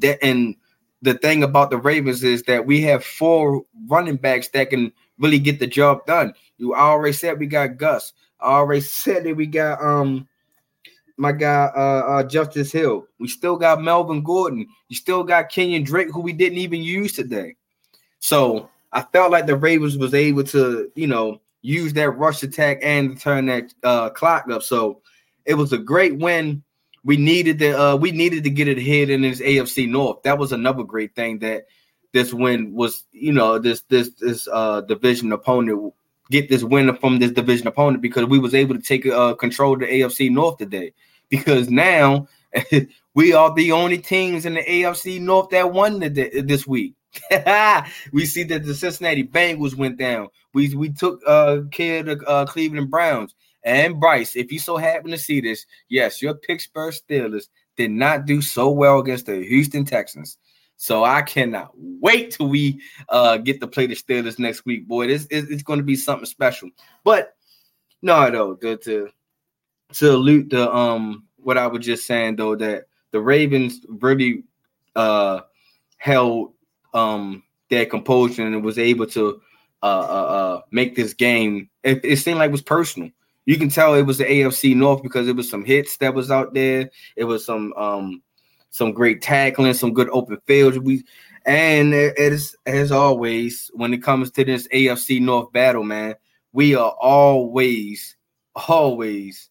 that 0.00 0.18
and 0.22 0.56
the 1.00 1.14
thing 1.14 1.44
about 1.44 1.70
the 1.70 1.78
Ravens 1.78 2.24
is 2.24 2.42
that 2.42 2.66
we 2.66 2.82
have 2.82 3.04
four 3.04 3.64
running 3.86 4.16
backs 4.16 4.48
that 4.48 4.70
can 4.70 4.92
really 5.20 5.38
get 5.38 5.60
the 5.60 5.68
job 5.68 6.04
done. 6.04 6.34
You 6.58 6.74
already 6.74 7.12
said 7.12 7.38
we 7.38 7.46
got 7.46 7.76
Gus. 7.76 8.12
I 8.40 8.46
already 8.46 8.80
said 8.80 9.22
that 9.24 9.36
we 9.36 9.46
got 9.46 9.80
um 9.80 10.26
my 11.16 11.30
guy 11.30 11.70
uh, 11.76 12.02
uh, 12.08 12.22
Justice 12.24 12.72
Hill. 12.72 13.06
We 13.20 13.28
still 13.28 13.56
got 13.56 13.82
Melvin 13.82 14.24
Gordon. 14.24 14.66
You 14.88 14.96
still 14.96 15.22
got 15.22 15.48
Kenyon 15.48 15.84
Drake, 15.84 16.10
who 16.10 16.20
we 16.20 16.32
didn't 16.32 16.58
even 16.58 16.82
use 16.82 17.12
today. 17.12 17.54
So 18.18 18.68
I 18.92 19.02
felt 19.02 19.30
like 19.30 19.46
the 19.46 19.54
Ravens 19.54 19.96
was 19.96 20.12
able 20.12 20.42
to, 20.44 20.90
you 20.96 21.06
know, 21.06 21.40
use 21.64 21.94
that 21.94 22.10
rush 22.10 22.42
attack 22.42 22.78
and 22.82 23.18
turn 23.18 23.46
that 23.46 23.72
uh, 23.82 24.10
clock 24.10 24.48
up. 24.50 24.62
So 24.62 25.00
it 25.46 25.54
was 25.54 25.72
a 25.72 25.78
great 25.78 26.18
win. 26.18 26.62
We 27.04 27.16
needed 27.16 27.58
to 27.60 27.80
uh, 27.80 27.96
we 27.96 28.12
needed 28.12 28.44
to 28.44 28.50
get 28.50 28.68
it 28.68 28.78
ahead 28.78 29.10
in 29.10 29.22
this 29.22 29.40
AFC 29.40 29.88
North. 29.88 30.22
That 30.22 30.38
was 30.38 30.52
another 30.52 30.84
great 30.84 31.14
thing 31.14 31.38
that 31.40 31.66
this 32.12 32.32
win 32.32 32.74
was. 32.74 33.04
You 33.12 33.32
know 33.32 33.58
this 33.58 33.82
this 33.88 34.10
this 34.20 34.46
uh, 34.52 34.82
division 34.82 35.32
opponent 35.32 35.94
get 36.30 36.48
this 36.48 36.62
win 36.62 36.94
from 36.96 37.18
this 37.18 37.32
division 37.32 37.66
opponent 37.66 38.02
because 38.02 38.26
we 38.26 38.38
was 38.38 38.54
able 38.54 38.74
to 38.74 38.80
take 38.80 39.06
uh, 39.06 39.34
control 39.34 39.74
of 39.74 39.80
the 39.80 39.86
AFC 39.86 40.30
North 40.30 40.58
today. 40.58 40.92
Because 41.28 41.68
now 41.70 42.28
we 43.14 43.32
are 43.32 43.52
the 43.54 43.72
only 43.72 43.98
teams 43.98 44.46
in 44.46 44.54
the 44.54 44.62
AFC 44.62 45.20
North 45.20 45.50
that 45.50 45.72
won 45.72 46.00
the, 46.00 46.42
this 46.42 46.66
week. 46.66 46.94
we 48.12 48.26
see 48.26 48.42
that 48.44 48.64
the 48.64 48.74
Cincinnati 48.74 49.24
Bengals 49.24 49.74
went 49.74 49.98
down. 49.98 50.28
We 50.54 50.74
we 50.74 50.90
took 50.90 51.20
uh 51.26 51.62
care 51.70 52.00
of 52.00 52.06
the 52.06 52.24
uh, 52.26 52.46
Cleveland 52.46 52.90
Browns 52.90 53.34
and 53.64 53.98
Bryce. 53.98 54.36
If 54.36 54.52
you 54.52 54.58
so 54.58 54.76
happen 54.76 55.10
to 55.10 55.18
see 55.18 55.40
this, 55.40 55.66
yes, 55.88 56.22
your 56.22 56.34
Pittsburgh 56.34 56.94
Steelers 56.94 57.48
did 57.76 57.90
not 57.90 58.24
do 58.24 58.40
so 58.40 58.70
well 58.70 59.00
against 59.00 59.26
the 59.26 59.44
Houston 59.44 59.84
Texans. 59.84 60.38
So 60.76 61.04
I 61.04 61.22
cannot 61.22 61.72
wait 61.76 62.32
till 62.32 62.48
we 62.48 62.80
uh 63.08 63.38
get 63.38 63.60
to 63.60 63.66
play 63.66 63.86
the 63.86 63.94
Steelers 63.94 64.38
next 64.38 64.64
week, 64.64 64.86
boy. 64.88 65.06
This 65.08 65.26
it's, 65.30 65.50
it's 65.50 65.62
going 65.62 65.78
to 65.78 65.84
be 65.84 65.96
something 65.96 66.26
special. 66.26 66.70
But 67.04 67.34
no, 68.02 68.30
though, 68.30 68.54
to 68.54 68.76
to 68.78 69.08
to 69.94 70.10
allude 70.10 70.50
to 70.50 70.72
um 70.74 71.24
what 71.36 71.58
I 71.58 71.66
was 71.66 71.84
just 71.84 72.06
saying 72.06 72.36
though 72.36 72.56
that 72.56 72.84
the 73.12 73.20
Ravens 73.20 73.80
really 73.88 74.44
uh 74.96 75.40
held 75.98 76.52
um 76.92 77.42
their 77.70 77.86
composure 77.86 78.46
and 78.46 78.64
was 78.64 78.78
able 78.78 79.06
to 79.06 79.40
uh, 79.84 80.06
uh, 80.08 80.34
uh, 80.34 80.60
make 80.70 80.96
this 80.96 81.12
game. 81.12 81.68
It, 81.82 82.02
it, 82.04 82.16
seemed 82.16 82.38
like 82.38 82.48
it 82.48 82.52
was 82.52 82.62
personal. 82.62 83.10
you 83.44 83.58
can 83.58 83.68
tell 83.68 83.94
it 83.94 84.06
was 84.06 84.18
the 84.18 84.24
AFC 84.24 84.74
North 84.74 85.02
because 85.02 85.28
it 85.28 85.36
was 85.36 85.50
some 85.50 85.64
hits 85.64 85.98
that 85.98 86.14
was 86.14 86.30
out 86.30 86.54
there. 86.54 86.90
It 87.16 87.24
was 87.24 87.44
some 87.44 87.72
um 87.74 88.22
some 88.70 88.92
great 88.92 89.20
tackling, 89.20 89.74
some 89.74 89.92
good 89.92 90.08
open 90.10 90.38
fields. 90.46 90.78
We 90.78 91.04
and 91.44 91.92
as 91.92 92.56
as 92.64 92.90
always, 92.90 93.70
when 93.74 93.92
it 93.92 94.02
comes 94.02 94.30
to 94.32 94.44
this 94.44 94.66
AFC 94.68 95.20
North 95.20 95.52
battle, 95.52 95.84
man, 95.84 96.14
we 96.54 96.74
are 96.76 96.92
always, 96.92 98.16
always 98.54 99.50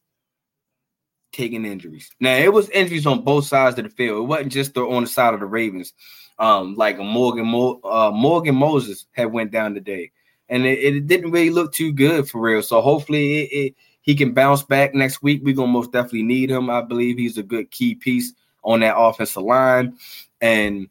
taking 1.31 1.65
injuries. 1.65 2.09
Now 2.19 2.35
it 2.37 2.51
was 2.51 2.69
injuries 2.69 3.05
on 3.05 3.23
both 3.23 3.45
sides 3.45 3.77
of 3.77 3.83
the 3.83 3.91
field. 3.91 4.23
It 4.23 4.27
wasn't 4.27 4.51
just 4.51 4.73
the, 4.73 4.81
on 4.81 5.03
the 5.03 5.09
side 5.09 5.33
of 5.35 5.41
the 5.41 5.45
Ravens. 5.45 5.93
Um, 6.39 6.75
like 6.75 6.97
Morgan 6.97 7.45
Mo, 7.45 7.79
uh, 7.83 8.11
Morgan 8.11 8.55
Moses 8.55 9.05
had 9.11 9.31
went 9.31 9.51
down 9.51 9.75
today, 9.75 10.11
and 10.53 10.67
it, 10.67 10.77
it, 10.77 11.07
didn't 11.07 11.31
really 11.31 11.49
look 11.49 11.73
too 11.73 11.91
good 11.91 12.29
for 12.29 12.39
real. 12.39 12.61
So 12.61 12.79
hopefully 12.79 13.39
it, 13.39 13.49
it, 13.51 13.75
he 14.01 14.13
can 14.13 14.33
bounce 14.33 14.61
back 14.61 14.93
next 14.93 15.23
week. 15.23 15.41
We're 15.43 15.55
gonna 15.55 15.71
most 15.71 15.91
definitely 15.91 16.23
need 16.23 16.51
him. 16.51 16.69
I 16.69 16.81
believe 16.81 17.17
he's 17.17 17.39
a 17.39 17.43
good 17.43 17.71
key 17.71 17.95
piece 17.95 18.33
on 18.63 18.81
that 18.81 18.95
offensive 18.95 19.41
line, 19.41 19.97
and 20.41 20.87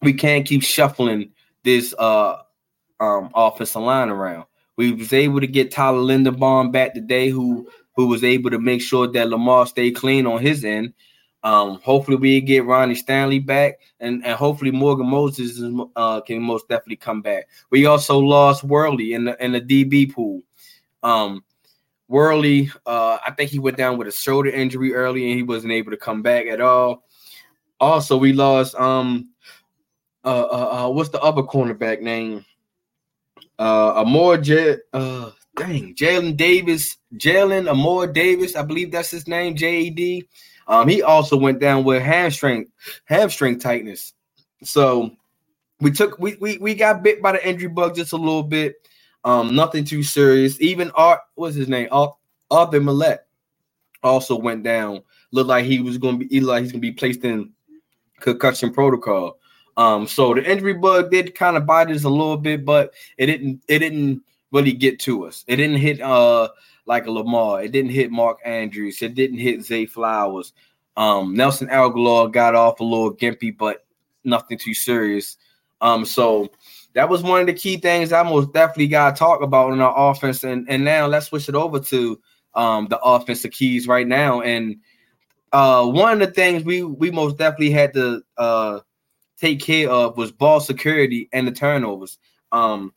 we 0.00 0.12
can't 0.12 0.46
keep 0.46 0.62
shuffling 0.62 1.32
this 1.64 1.92
uh 1.98 2.36
um 3.00 3.30
offensive 3.34 3.82
line 3.82 4.10
around. 4.10 4.44
We 4.76 4.92
was 4.92 5.12
able 5.12 5.40
to 5.40 5.48
get 5.48 5.72
Tyler 5.72 5.98
Linderbaum 5.98 6.70
back 6.70 6.94
today, 6.94 7.30
who 7.30 7.68
who 7.96 8.06
was 8.06 8.22
able 8.22 8.50
to 8.50 8.60
make 8.60 8.80
sure 8.80 9.08
that 9.08 9.28
Lamar 9.28 9.66
stayed 9.66 9.96
clean 9.96 10.24
on 10.24 10.40
his 10.40 10.64
end. 10.64 10.94
Um, 11.44 11.78
hopefully 11.82 12.16
we 12.16 12.40
get 12.40 12.64
Ronnie 12.64 12.94
Stanley 12.94 13.38
back, 13.38 13.78
and, 14.00 14.24
and 14.24 14.34
hopefully 14.34 14.70
Morgan 14.70 15.06
Moses 15.06 15.58
is, 15.58 15.80
uh, 15.94 16.22
can 16.22 16.40
most 16.40 16.66
definitely 16.68 16.96
come 16.96 17.20
back. 17.20 17.48
We 17.70 17.84
also 17.84 18.18
lost 18.18 18.64
Worley 18.64 19.12
in 19.12 19.26
the 19.26 19.44
in 19.44 19.52
the 19.52 19.60
DB 19.60 20.10
pool. 20.10 20.42
Um, 21.02 21.44
Worley, 22.08 22.70
uh, 22.86 23.18
I 23.26 23.32
think 23.32 23.50
he 23.50 23.58
went 23.58 23.76
down 23.76 23.98
with 23.98 24.08
a 24.08 24.12
shoulder 24.12 24.48
injury 24.48 24.94
early, 24.94 25.28
and 25.28 25.36
he 25.36 25.42
wasn't 25.42 25.74
able 25.74 25.90
to 25.90 25.98
come 25.98 26.22
back 26.22 26.46
at 26.46 26.62
all. 26.62 27.04
Also, 27.78 28.16
we 28.16 28.32
lost 28.32 28.74
um, 28.76 29.28
uh, 30.24 30.46
uh, 30.50 30.86
uh 30.86 30.90
what's 30.90 31.10
the 31.10 31.20
other 31.20 31.42
cornerback 31.42 32.00
name? 32.00 32.42
Uh, 33.58 33.92
Amore 33.96 34.38
J. 34.38 34.78
Uh, 34.94 35.30
dang, 35.56 35.94
Jalen 35.94 36.38
Davis, 36.38 36.96
Jalen 37.16 37.68
Amore 37.68 38.06
Davis, 38.06 38.56
I 38.56 38.62
believe 38.62 38.90
that's 38.90 39.10
his 39.10 39.28
name, 39.28 39.54
JAD. 39.54 40.24
Um, 40.66 40.88
he 40.88 41.02
also 41.02 41.36
went 41.36 41.60
down 41.60 41.84
with 41.84 42.02
hamstring 42.02 42.66
hamstring 43.04 43.58
tightness. 43.58 44.14
So 44.62 45.10
we 45.80 45.90
took 45.90 46.18
we 46.18 46.36
we 46.40 46.58
we 46.58 46.74
got 46.74 47.02
bit 47.02 47.22
by 47.22 47.32
the 47.32 47.48
injury 47.48 47.68
bug 47.68 47.96
just 47.96 48.12
a 48.12 48.16
little 48.16 48.42
bit. 48.42 48.76
Um, 49.24 49.54
nothing 49.54 49.84
too 49.84 50.02
serious. 50.02 50.60
Even 50.60 50.90
Art, 50.92 51.20
what's 51.34 51.56
his 51.56 51.68
name? 51.68 51.88
Arthur 51.90 52.80
Maulet 52.80 53.20
also 54.02 54.36
went 54.36 54.62
down. 54.62 55.02
Looked 55.32 55.48
like 55.48 55.64
he 55.64 55.80
was 55.80 55.98
to 56.18 56.26
be 56.26 56.40
like 56.40 56.62
he's 56.62 56.72
to 56.72 56.78
be 56.78 56.92
placed 56.92 57.24
in 57.24 57.52
concussion 58.20 58.72
protocol. 58.72 59.38
Um, 59.76 60.06
so 60.06 60.34
the 60.34 60.48
injury 60.48 60.74
bug 60.74 61.10
did 61.10 61.34
kind 61.34 61.56
of 61.56 61.66
bite 61.66 61.90
us 61.90 62.04
a 62.04 62.08
little 62.08 62.36
bit, 62.36 62.64
but 62.64 62.94
it 63.18 63.26
didn't 63.26 63.62
it 63.66 63.80
didn't 63.80 64.22
really 64.54 64.72
get 64.72 65.00
to 65.00 65.26
us. 65.26 65.44
It 65.48 65.56
didn't 65.56 65.76
hit 65.76 66.00
uh 66.00 66.48
like 66.86 67.06
a 67.06 67.10
Lamar. 67.10 67.62
It 67.62 67.72
didn't 67.72 67.90
hit 67.90 68.10
Mark 68.10 68.38
Andrews. 68.44 69.02
It 69.02 69.14
didn't 69.14 69.38
hit 69.38 69.62
Zay 69.62 69.84
Flowers. 69.84 70.52
Um, 70.96 71.34
Nelson 71.34 71.68
Agholor 71.68 72.32
got 72.32 72.54
off 72.54 72.80
a 72.80 72.84
little 72.84 73.14
gimpy, 73.14 73.56
but 73.56 73.84
nothing 74.22 74.58
too 74.58 74.74
serious. 74.74 75.38
Um, 75.80 76.04
so 76.04 76.50
that 76.92 77.08
was 77.08 77.22
one 77.22 77.40
of 77.40 77.46
the 77.46 77.52
key 77.52 77.78
things 77.78 78.12
I 78.12 78.22
most 78.22 78.52
definitely 78.52 78.88
got 78.88 79.10
to 79.10 79.18
talk 79.18 79.42
about 79.42 79.72
in 79.72 79.80
our 79.80 80.10
offense. 80.10 80.44
And 80.44 80.66
and 80.70 80.84
now 80.84 81.06
let's 81.06 81.26
switch 81.26 81.48
it 81.48 81.54
over 81.54 81.80
to 81.80 82.20
um 82.54 82.86
the 82.88 82.98
offensive 83.00 83.50
keys 83.50 83.88
right 83.88 84.06
now. 84.06 84.40
And 84.40 84.76
uh 85.52 85.84
one 85.86 86.12
of 86.12 86.20
the 86.20 86.32
things 86.32 86.64
we 86.64 86.84
we 86.84 87.10
most 87.10 87.38
definitely 87.38 87.70
had 87.70 87.92
to 87.94 88.22
uh 88.38 88.80
take 89.36 89.60
care 89.60 89.90
of 89.90 90.16
was 90.16 90.30
ball 90.30 90.60
security 90.60 91.28
and 91.32 91.46
the 91.46 91.52
turnovers. 91.52 92.18
Um, 92.52 92.92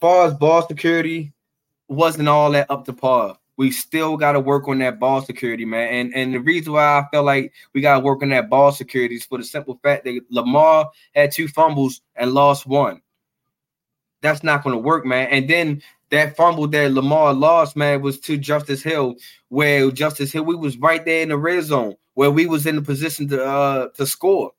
far 0.00 0.26
as 0.26 0.34
ball 0.34 0.66
security, 0.66 1.32
wasn't 1.88 2.28
all 2.28 2.50
that 2.52 2.70
up 2.70 2.84
to 2.86 2.92
par. 2.92 3.38
We 3.56 3.70
still 3.70 4.16
got 4.16 4.32
to 4.32 4.40
work 4.40 4.68
on 4.68 4.78
that 4.80 5.00
ball 5.00 5.22
security, 5.22 5.64
man. 5.64 5.88
And 5.88 6.14
and 6.14 6.34
the 6.34 6.40
reason 6.40 6.74
why 6.74 6.98
I 6.98 7.06
felt 7.10 7.24
like 7.24 7.52
we 7.72 7.80
got 7.80 7.94
to 7.94 8.04
work 8.04 8.22
on 8.22 8.28
that 8.30 8.50
ball 8.50 8.72
security 8.72 9.16
is 9.16 9.24
for 9.24 9.38
the 9.38 9.44
simple 9.44 9.78
fact 9.82 10.04
that 10.04 10.20
Lamar 10.30 10.90
had 11.14 11.32
two 11.32 11.48
fumbles 11.48 12.02
and 12.16 12.32
lost 12.32 12.66
one. 12.66 13.00
That's 14.20 14.42
not 14.42 14.62
going 14.62 14.74
to 14.74 14.82
work, 14.82 15.06
man. 15.06 15.28
And 15.28 15.48
then 15.48 15.82
that 16.10 16.36
fumble 16.36 16.66
that 16.68 16.92
Lamar 16.92 17.32
lost, 17.32 17.76
man, 17.76 18.02
was 18.02 18.20
to 18.20 18.36
Justice 18.36 18.82
Hill, 18.82 19.16
where 19.48 19.90
Justice 19.90 20.32
Hill, 20.32 20.44
we 20.44 20.54
was 20.54 20.76
right 20.76 21.04
there 21.04 21.22
in 21.22 21.30
the 21.30 21.38
red 21.38 21.64
zone, 21.64 21.96
where 22.14 22.30
we 22.30 22.46
was 22.46 22.66
in 22.66 22.76
the 22.76 22.82
position 22.82 23.28
to 23.28 23.42
uh 23.42 23.88
to 23.96 24.06
score 24.06 24.52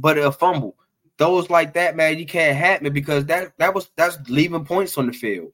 but 0.00 0.18
a 0.18 0.32
fumble. 0.32 0.76
Those 1.20 1.50
like 1.50 1.74
that, 1.74 1.96
man, 1.96 2.18
you 2.18 2.24
can't 2.24 2.56
have 2.56 2.80
me 2.80 2.88
because 2.88 3.26
that 3.26 3.52
that 3.58 3.74
was 3.74 3.90
that's 3.94 4.16
leaving 4.30 4.64
points 4.64 4.96
on 4.96 5.06
the 5.06 5.12
field. 5.12 5.52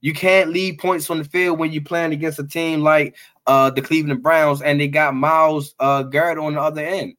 You 0.00 0.12
can't 0.12 0.50
leave 0.50 0.78
points 0.78 1.08
on 1.08 1.18
the 1.18 1.24
field 1.24 1.56
when 1.56 1.70
you're 1.70 1.84
playing 1.84 2.12
against 2.12 2.40
a 2.40 2.44
team 2.44 2.80
like 2.80 3.14
uh, 3.46 3.70
the 3.70 3.80
Cleveland 3.80 4.24
Browns 4.24 4.60
and 4.60 4.80
they 4.80 4.88
got 4.88 5.14
Myles 5.14 5.76
uh, 5.78 6.02
Garrett 6.02 6.38
on 6.38 6.54
the 6.54 6.60
other 6.60 6.84
end. 6.84 7.14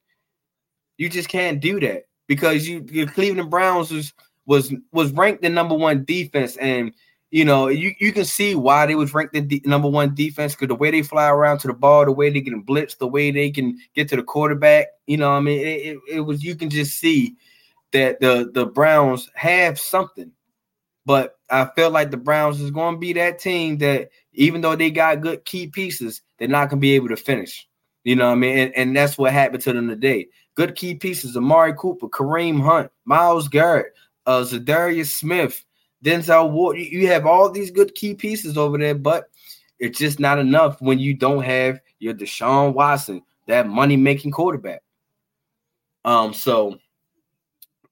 You 0.98 1.08
just 1.08 1.30
can't 1.30 1.62
do 1.62 1.80
that 1.80 2.08
because 2.28 2.68
you 2.68 2.82
the 2.82 3.06
Cleveland 3.06 3.50
Browns 3.50 3.92
was 3.92 4.14
was 4.46 4.74
was 4.92 5.14
ranked 5.14 5.42
the 5.42 5.50
number 5.50 5.76
one 5.76 6.04
defense 6.04 6.58
and 6.58 6.92
you 7.32 7.46
know, 7.46 7.70
you, 7.70 7.94
you 8.00 8.12
can 8.12 8.26
see 8.26 8.56
why 8.56 8.86
they 8.86 8.96
was 8.96 9.14
ranked 9.14 9.34
the 9.34 9.62
number 9.64 9.88
one 9.88 10.14
defense 10.14 10.54
because 10.54 10.68
the 10.68 10.76
way 10.76 10.92
they 10.92 11.02
fly 11.02 11.30
around 11.30 11.60
to 11.60 11.68
the 11.68 11.74
ball, 11.74 12.04
the 12.04 12.12
way 12.12 12.30
they 12.30 12.42
can 12.42 12.60
blitz, 12.60 12.96
the 12.96 13.08
way 13.08 13.32
they 13.32 13.52
can 13.52 13.78
get 13.94 14.10
to 14.10 14.18
the 14.18 14.24
quarterback. 14.24 14.88
You 15.08 15.16
know, 15.16 15.32
I 15.32 15.40
mean, 15.40 15.60
it, 15.62 15.64
it, 15.64 15.98
it 16.10 16.20
was 16.20 16.44
you 16.44 16.56
can 16.56 16.70
just 16.70 17.00
see 17.00 17.38
that 17.94 18.20
the 18.20 18.50
the 18.54 18.66
Browns 18.66 19.30
have 19.36 19.80
something. 19.80 20.32
But 21.06 21.38
I 21.50 21.70
feel 21.76 21.92
like 21.92 22.12
the 22.12 22.18
Browns 22.18 22.60
is 22.60 22.72
going 22.72 22.96
to 22.96 23.00
be 23.00 23.14
that 23.14 23.40
team 23.40 23.78
that 23.78 24.10
even 24.34 24.62
though 24.62 24.76
they 24.76 24.90
got 24.90 25.22
good 25.22 25.46
key 25.46 25.68
pieces, 25.68 26.22
they're 26.38 26.48
not 26.48 26.70
going 26.70 26.80
to 26.80 26.82
be 26.82 26.96
able 26.96 27.10
to 27.10 27.16
finish. 27.16 27.68
You 28.04 28.16
know 28.16 28.28
what 28.28 28.34
I 28.34 28.36
mean? 28.36 28.58
And, 28.58 28.76
and 28.76 28.96
that's 28.96 29.18
what 29.18 29.34
happened 29.34 29.64
to 29.64 29.74
them 29.74 29.88
today. 29.88 30.28
Good 30.56 30.76
key 30.76 30.96
pieces: 30.96 31.36
Amari 31.38 31.74
Cooper, 31.78 32.08
Kareem 32.08 32.62
Hunt, 32.62 32.92
Myles 33.06 33.48
Garrett, 33.48 33.94
uh, 34.26 34.42
Za'Darius 34.42 35.08
Smith, 35.08 35.64
Denzel 36.04 36.52
Ward. 36.52 36.78
You 36.78 37.08
have 37.08 37.26
all 37.26 37.50
these 37.50 37.72
good 37.72 37.94
key 37.96 38.14
pieces 38.16 38.58
over 38.58 38.78
there, 38.78 38.96
but 38.96 39.30
it's 39.80 40.00
just 40.00 40.20
not 40.20 40.40
enough 40.40 40.82
when 40.82 41.00
you 41.00 41.14
don't 41.14 41.44
have 41.44 41.80
your 42.00 42.14
Deshaun 42.14 42.74
Watson, 42.74 43.22
that 43.48 43.68
money 43.68 43.98
making 43.98 44.32
quarterback. 44.32 44.82
Um, 46.06 46.34
so 46.34 46.78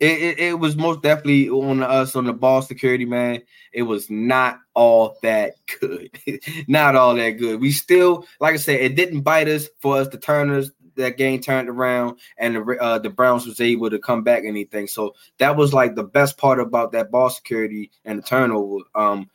it, 0.04 0.22
it, 0.22 0.40
it, 0.40 0.54
was 0.60 0.76
most 0.76 1.02
definitely 1.02 1.50
on 1.50 1.82
us 1.82 2.16
on 2.16 2.26
the 2.26 2.34
ball 2.34 2.62
security, 2.62 3.06
man. 3.06 3.42
It 3.72 3.84
was 3.84 4.10
not 4.10 4.60
all 4.74 5.18
that 5.24 5.56
good. 5.80 6.12
not 6.68 6.96
all 6.96 7.16
that 7.16 7.32
good. 7.32 7.62
We 7.62 7.72
still, 7.72 8.28
like 8.42 8.54
I 8.54 8.58
said, 8.58 8.82
it 8.82 8.96
didn't 8.96 9.22
bite 9.22 9.48
us 9.48 9.70
for 9.80 9.98
us 9.98 10.10
to 10.10 10.18
turn 10.18 10.50
us 10.50 10.70
that 10.96 11.18
game 11.18 11.40
turned 11.40 11.70
around 11.70 12.20
and 12.38 12.56
the 12.56 12.78
uh, 12.80 13.00
the 13.00 13.10
Browns 13.10 13.48
was 13.48 13.62
able 13.62 13.90
to 13.90 13.98
come 13.98 14.24
back 14.24 14.44
anything. 14.46 14.88
So 14.88 15.16
that 15.38 15.56
was 15.56 15.74
like 15.74 15.96
the 15.96 16.04
best 16.04 16.38
part 16.38 16.60
about 16.60 16.92
that 16.92 17.10
ball 17.10 17.30
security 17.30 17.90
and 18.06 18.20
the 18.20 18.24
turnover 18.24 18.80
um 18.96 19.30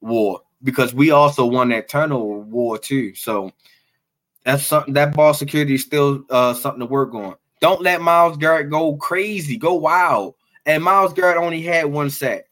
war 0.00 0.40
because 0.62 0.94
we 0.94 1.10
also 1.10 1.44
won 1.44 1.68
that 1.68 1.88
turnover 1.88 2.38
war 2.38 2.78
too. 2.78 3.14
So 3.14 3.52
that's 4.44 4.64
something 4.64 4.94
that 4.94 5.14
ball 5.14 5.34
security 5.34 5.74
is 5.74 5.84
still 5.84 6.24
uh 6.30 6.54
something 6.54 6.80
to 6.80 6.86
work 6.86 7.14
on. 7.14 7.36
Don't 7.60 7.82
let 7.82 8.00
Myles 8.00 8.36
Garrett 8.36 8.70
go 8.70 8.96
crazy, 8.96 9.56
go 9.56 9.74
wild. 9.74 10.34
And 10.66 10.84
Myles 10.84 11.12
Garrett 11.12 11.38
only 11.38 11.62
had 11.62 11.86
one 11.86 12.10
sack. 12.10 12.44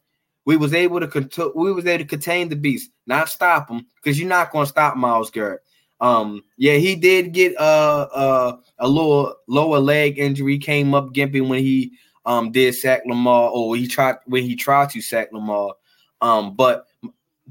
We 0.47 0.57
was 0.57 0.73
able 0.73 1.01
to 1.01 1.09
cont- 1.09 1.57
we 1.57 1.73
was 1.73 1.87
able 1.87 2.05
to 2.05 2.09
contain 2.09 2.49
the 2.49 2.57
beast, 2.57 2.91
not 3.07 3.29
stop 3.29 3.69
him, 3.69 3.87
because 3.97 4.19
you're 4.19 4.29
not 4.29 4.53
to 4.53 4.67
stop 4.67 4.97
Myles 4.97 5.31
Garrett. 5.31 5.61
Um, 6.01 6.45
yeah, 6.57 6.77
he 6.77 6.95
did 6.95 7.33
get 7.33 7.57
uh, 7.59 8.09
uh 8.15 8.57
a 8.79 8.89
little 8.89 9.35
lower 9.49 9.79
leg 9.79 10.19
injury, 10.19 10.59
came 10.59 10.95
up 10.95 11.13
gimping 11.13 11.49
when 11.49 11.61
he 11.61 11.93
um 12.27 12.53
did 12.53 12.75
sack 12.75 13.03
Lamar, 13.07 13.51
or 13.51 13.77
he 13.77 13.87
tried 13.87 14.17
when 14.27 14.45
he 14.45 14.55
tried 14.55 14.91
to 14.91 15.01
sack 15.01 15.29
Lamar. 15.33 15.75
Um, 16.21 16.55
but 16.55 16.87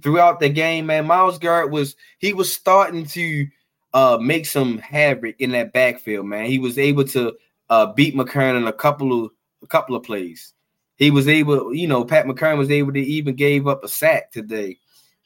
throughout 0.02 0.40
the 0.40 0.50
game, 0.50 0.86
man, 0.86 1.06
Myles 1.06 1.38
Garrett 1.38 1.72
was 1.72 1.96
he 2.20 2.34
was 2.34 2.54
starting 2.54 3.06
to 3.08 3.48
uh 3.94 4.18
make 4.22 4.46
some 4.46 4.78
havoc 4.78 5.36
in 5.40 5.52
that 5.52 5.74
backfield, 5.74 6.28
man. 6.28 6.46
He 6.46 6.60
was 6.60 6.78
able 6.78 7.04
to 7.06 7.34
uh 7.70 7.94
beat 7.94 8.16
McKernan 8.16 8.58
in 8.58 8.68
a 8.68 8.74
couple 8.74 9.26
of 9.26 9.32
a 9.64 9.68
couple 9.68 9.96
of 9.96 10.04
plays. 10.04 10.54
He 10.98 11.12
was 11.12 11.28
able, 11.28 11.74
you 11.74 11.88
know, 11.88 12.06
Pat 12.06 12.26
McKernan 12.26 12.58
was 12.58 12.72
able 12.72 12.94
to 12.94 13.00
even 13.00 13.36
gave 13.36 13.68
up 13.68 13.84
a 13.84 13.88
sack 13.88 14.32
today. 14.32 14.78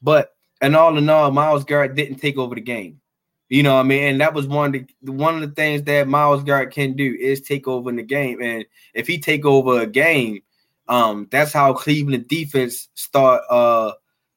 But 0.01 0.33
and 0.61 0.75
all 0.75 0.97
in 0.97 1.09
all, 1.09 1.31
Myles 1.31 1.63
Garrett 1.63 1.95
didn't 1.95 2.17
take 2.17 2.37
over 2.37 2.55
the 2.55 2.61
game. 2.61 2.99
You 3.49 3.63
know, 3.63 3.77
I 3.77 3.83
mean, 3.83 4.03
and 4.03 4.21
that 4.21 4.33
was 4.33 4.47
one 4.47 4.75
of 4.75 4.81
the 5.01 5.11
one 5.11 5.35
of 5.35 5.41
the 5.41 5.55
things 5.55 5.83
that 5.83 6.07
Myles 6.07 6.43
Garrett 6.43 6.71
can 6.71 6.95
do 6.95 7.15
is 7.19 7.41
take 7.41 7.67
over 7.67 7.89
in 7.89 7.95
the 7.95 8.03
game. 8.03 8.41
And 8.41 8.65
if 8.93 9.07
he 9.07 9.19
take 9.19 9.45
over 9.45 9.81
a 9.81 9.87
game, 9.87 10.41
um, 10.87 11.27
that's 11.31 11.51
how 11.51 11.73
Cleveland 11.73 12.27
defense 12.27 12.89
start 12.93 13.41
uh 13.49 13.93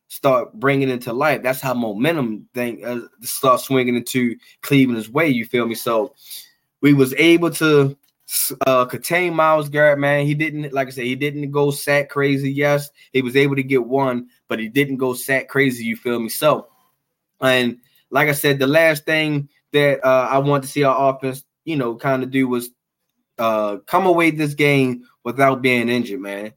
start 0.09 0.52
bringing 0.54 0.90
into 0.90 1.12
life. 1.12 1.42
That's 1.42 1.61
how 1.61 1.75
momentum 1.75 2.49
thing 2.54 2.85
uh, 2.85 3.00
start 3.21 3.61
swinging 3.61 3.97
into 3.97 4.37
Cleveland's 4.61 5.09
way. 5.11 5.28
You 5.28 5.44
feel 5.44 5.66
me? 5.66 5.75
So 5.75 6.14
we 6.83 6.93
was 6.93 7.15
able 7.15 7.51
to 7.53 7.97
uh, 8.67 8.85
contain 8.85 9.35
Myles 9.35 9.69
Garrett. 9.69 9.99
Man, 9.99 10.27
he 10.27 10.35
didn't 10.35 10.73
like 10.73 10.89
I 10.89 10.91
said, 10.91 11.05
he 11.05 11.15
didn't 11.15 11.51
go 11.51 11.71
sack 11.71 12.11
crazy. 12.11 12.53
Yes, 12.53 12.91
he 13.12 13.23
was 13.23 13.37
able 13.37 13.57
to 13.57 13.62
get 13.62 13.87
one, 13.87 14.29
but 14.49 14.59
he 14.59 14.69
didn't 14.69 14.99
go 14.99 15.15
sack 15.15 15.49
crazy. 15.49 15.85
You 15.85 15.97
feel 15.97 16.21
me? 16.21 16.29
So, 16.29 16.69
and 17.41 17.79
like 18.11 18.29
I 18.29 18.33
said, 18.33 18.59
the 18.59 18.67
last 18.67 19.07
thing 19.07 19.49
that 19.73 20.05
uh, 20.05 20.29
I 20.31 20.39
want 20.39 20.65
to 20.65 20.69
see 20.69 20.85
our 20.85 21.15
offense, 21.15 21.45
you 21.65 21.77
know, 21.77 21.97
kind 21.97 22.23
of 22.23 22.31
do 22.31 22.47
was 22.47 22.71
uh, 23.39 23.79
come 23.87 24.07
away 24.07 24.31
this 24.31 24.55
game 24.55 25.05
without 25.25 25.62
being 25.62 25.89
injured, 25.89 26.21
man. 26.21 26.53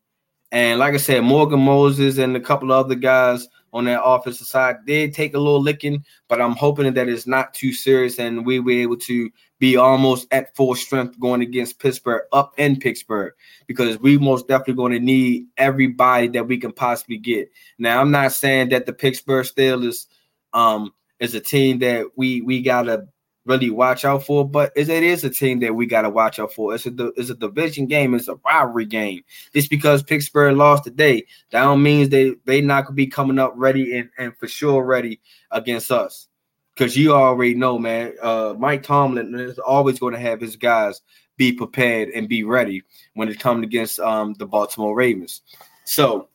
And 0.51 0.79
like 0.79 0.94
I 0.94 0.98
said, 0.98 1.24
Morgan 1.24 1.60
Moses 1.60 2.17
and 2.17 2.36
a 2.36 2.39
couple 2.39 2.72
of 2.72 2.86
other 2.86 2.96
guys 2.96 3.48
on 3.74 3.86
that 3.86 4.03
offensive 4.03 4.48
side 4.48 4.77
did 4.86 5.13
take 5.13 5.34
a 5.34 5.39
little 5.39 5.62
licking, 5.62 6.03
but 6.29 6.41
I'm 6.41 6.53
hoping 6.53 6.94
that 6.94 7.10
it's 7.10 7.27
not 7.27 7.53
too 7.53 7.74
serious 7.74 8.20
and 8.20 8.46
we 8.46 8.60
were 8.60 8.72
able 8.72 8.98
to 8.98 9.29
be 9.59 9.77
almost 9.77 10.27
at 10.31 10.55
full 10.55 10.75
strength 10.75 11.19
going 11.19 11.41
against 11.41 11.79
Pittsburgh 11.79 12.24
up 12.33 12.53
in 12.57 12.77
Pittsburgh 12.77 13.33
because 13.67 14.00
we 14.00 14.17
most 14.17 14.47
definitely 14.47 14.75
going 14.75 14.91
to 14.91 15.00
need 15.00 15.47
everybody 15.57 16.27
that 16.29 16.47
we 16.47 16.57
can 16.57 16.74
possibly 16.74 17.17
get. 17.17 17.50
Now, 17.77 18.01
I'm 18.01 18.12
not 18.12 18.33
saying 18.33 18.69
that 18.69 18.85
the 18.85 18.93
Pittsburgh 18.93 19.45
Steelers 19.45 20.07
um, 20.53 20.93
is 21.19 21.35
a 21.35 21.39
team 21.39 21.79
that 21.79 22.07
we 22.15 22.41
we 22.41 22.62
gotta 22.62 23.07
really 23.45 23.69
watch 23.69 24.03
out 24.03 24.24
for. 24.24 24.47
But 24.47 24.71
it 24.75 24.89
is 24.89 25.24
a 25.24 25.29
team 25.29 25.59
that 25.59 25.75
we 25.75 25.85
got 25.85 26.01
to 26.01 26.09
watch 26.09 26.39
out 26.39 26.53
for. 26.53 26.74
It's 26.75 26.85
a 26.85 27.12
it's 27.15 27.29
a 27.29 27.35
division 27.35 27.85
game. 27.85 28.13
It's 28.13 28.27
a 28.27 28.35
rivalry 28.45 28.85
game. 28.85 29.21
Just 29.53 29.69
because 29.69 30.03
Pittsburgh 30.03 30.57
lost 30.57 30.83
today, 30.83 31.25
that 31.51 31.63
don't 31.63 31.83
means 31.83 32.09
they 32.09 32.35
they 32.45 32.62
not 32.62 32.85
gonna 32.85 32.95
be 32.95 33.07
coming 33.07 33.39
up 33.39 33.53
ready 33.55 33.97
and, 33.97 34.09
and 34.17 34.35
for 34.38 34.47
sure 34.47 34.83
ready 34.83 35.21
against 35.51 35.91
us. 35.91 36.27
Because 36.75 36.98
you 36.98 37.13
already 37.13 37.55
know, 37.55 37.79
man, 37.79 38.13
uh, 38.22 38.53
Mike 38.58 38.84
Tomlin 38.84 39.34
is 39.36 39.60
always 39.60 39.98
going 39.98 40.13
to 40.13 40.20
have 40.20 40.41
his 40.41 40.58
guys 40.58 41.01
be 41.38 41.51
prepared 41.53 42.10
and 42.10 42.27
be 42.27 42.44
ready 42.44 42.84
when 43.13 43.29
it 43.29 43.39
comes 43.39 43.63
against 43.63 44.00
um, 44.00 44.34
the 44.39 44.46
Baltimore 44.46 44.96
Ravens. 44.96 45.41
So 45.86 46.29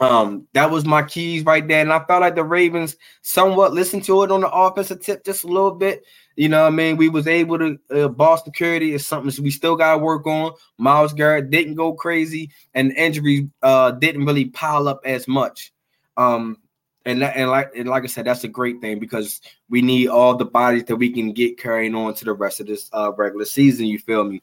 um, 0.00 0.46
that 0.52 0.70
was 0.70 0.84
my 0.84 1.02
keys 1.02 1.44
right 1.44 1.66
there. 1.66 1.80
And 1.80 1.92
I 1.92 2.04
felt 2.04 2.20
like 2.20 2.34
the 2.34 2.44
Ravens 2.44 2.96
somewhat 3.22 3.72
listened 3.72 4.04
to 4.04 4.22
it 4.22 4.30
on 4.30 4.40
the 4.40 4.50
offensive 4.50 5.00
tip 5.00 5.24
just 5.24 5.44
a 5.44 5.48
little 5.48 5.70
bit. 5.70 6.04
You 6.36 6.48
know 6.48 6.62
what 6.62 6.68
I 6.68 6.70
mean? 6.70 6.96
We 6.96 7.08
was 7.08 7.28
able 7.28 7.58
to 7.58 7.78
uh, 7.90 8.08
ball 8.08 8.36
security 8.38 8.92
is 8.92 9.06
something 9.06 9.42
we 9.42 9.50
still 9.50 9.76
got 9.76 9.92
to 9.92 9.98
work 9.98 10.26
on. 10.26 10.52
Myles 10.78 11.12
Garrett 11.12 11.50
didn't 11.50 11.76
go 11.76 11.92
crazy, 11.92 12.50
and 12.74 12.90
injuries 12.92 13.44
uh, 13.62 13.92
didn't 13.92 14.24
really 14.26 14.46
pile 14.46 14.88
up 14.88 15.00
as 15.04 15.28
much. 15.28 15.72
Um, 16.16 16.58
and 17.06 17.22
that, 17.22 17.36
and 17.36 17.50
like 17.50 17.70
and 17.76 17.88
like 17.88 18.04
I 18.04 18.06
said, 18.06 18.26
that's 18.26 18.44
a 18.44 18.48
great 18.48 18.80
thing 18.80 18.98
because 18.98 19.40
we 19.68 19.82
need 19.82 20.08
all 20.08 20.36
the 20.36 20.44
bodies 20.44 20.84
that 20.84 20.96
we 20.96 21.10
can 21.12 21.32
get 21.32 21.58
carrying 21.58 21.94
on 21.94 22.14
to 22.14 22.24
the 22.24 22.32
rest 22.32 22.60
of 22.60 22.66
this 22.66 22.88
uh, 22.92 23.12
regular 23.16 23.44
season. 23.44 23.86
You 23.86 23.98
feel 23.98 24.24
me? 24.24 24.42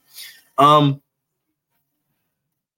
Um, 0.58 1.02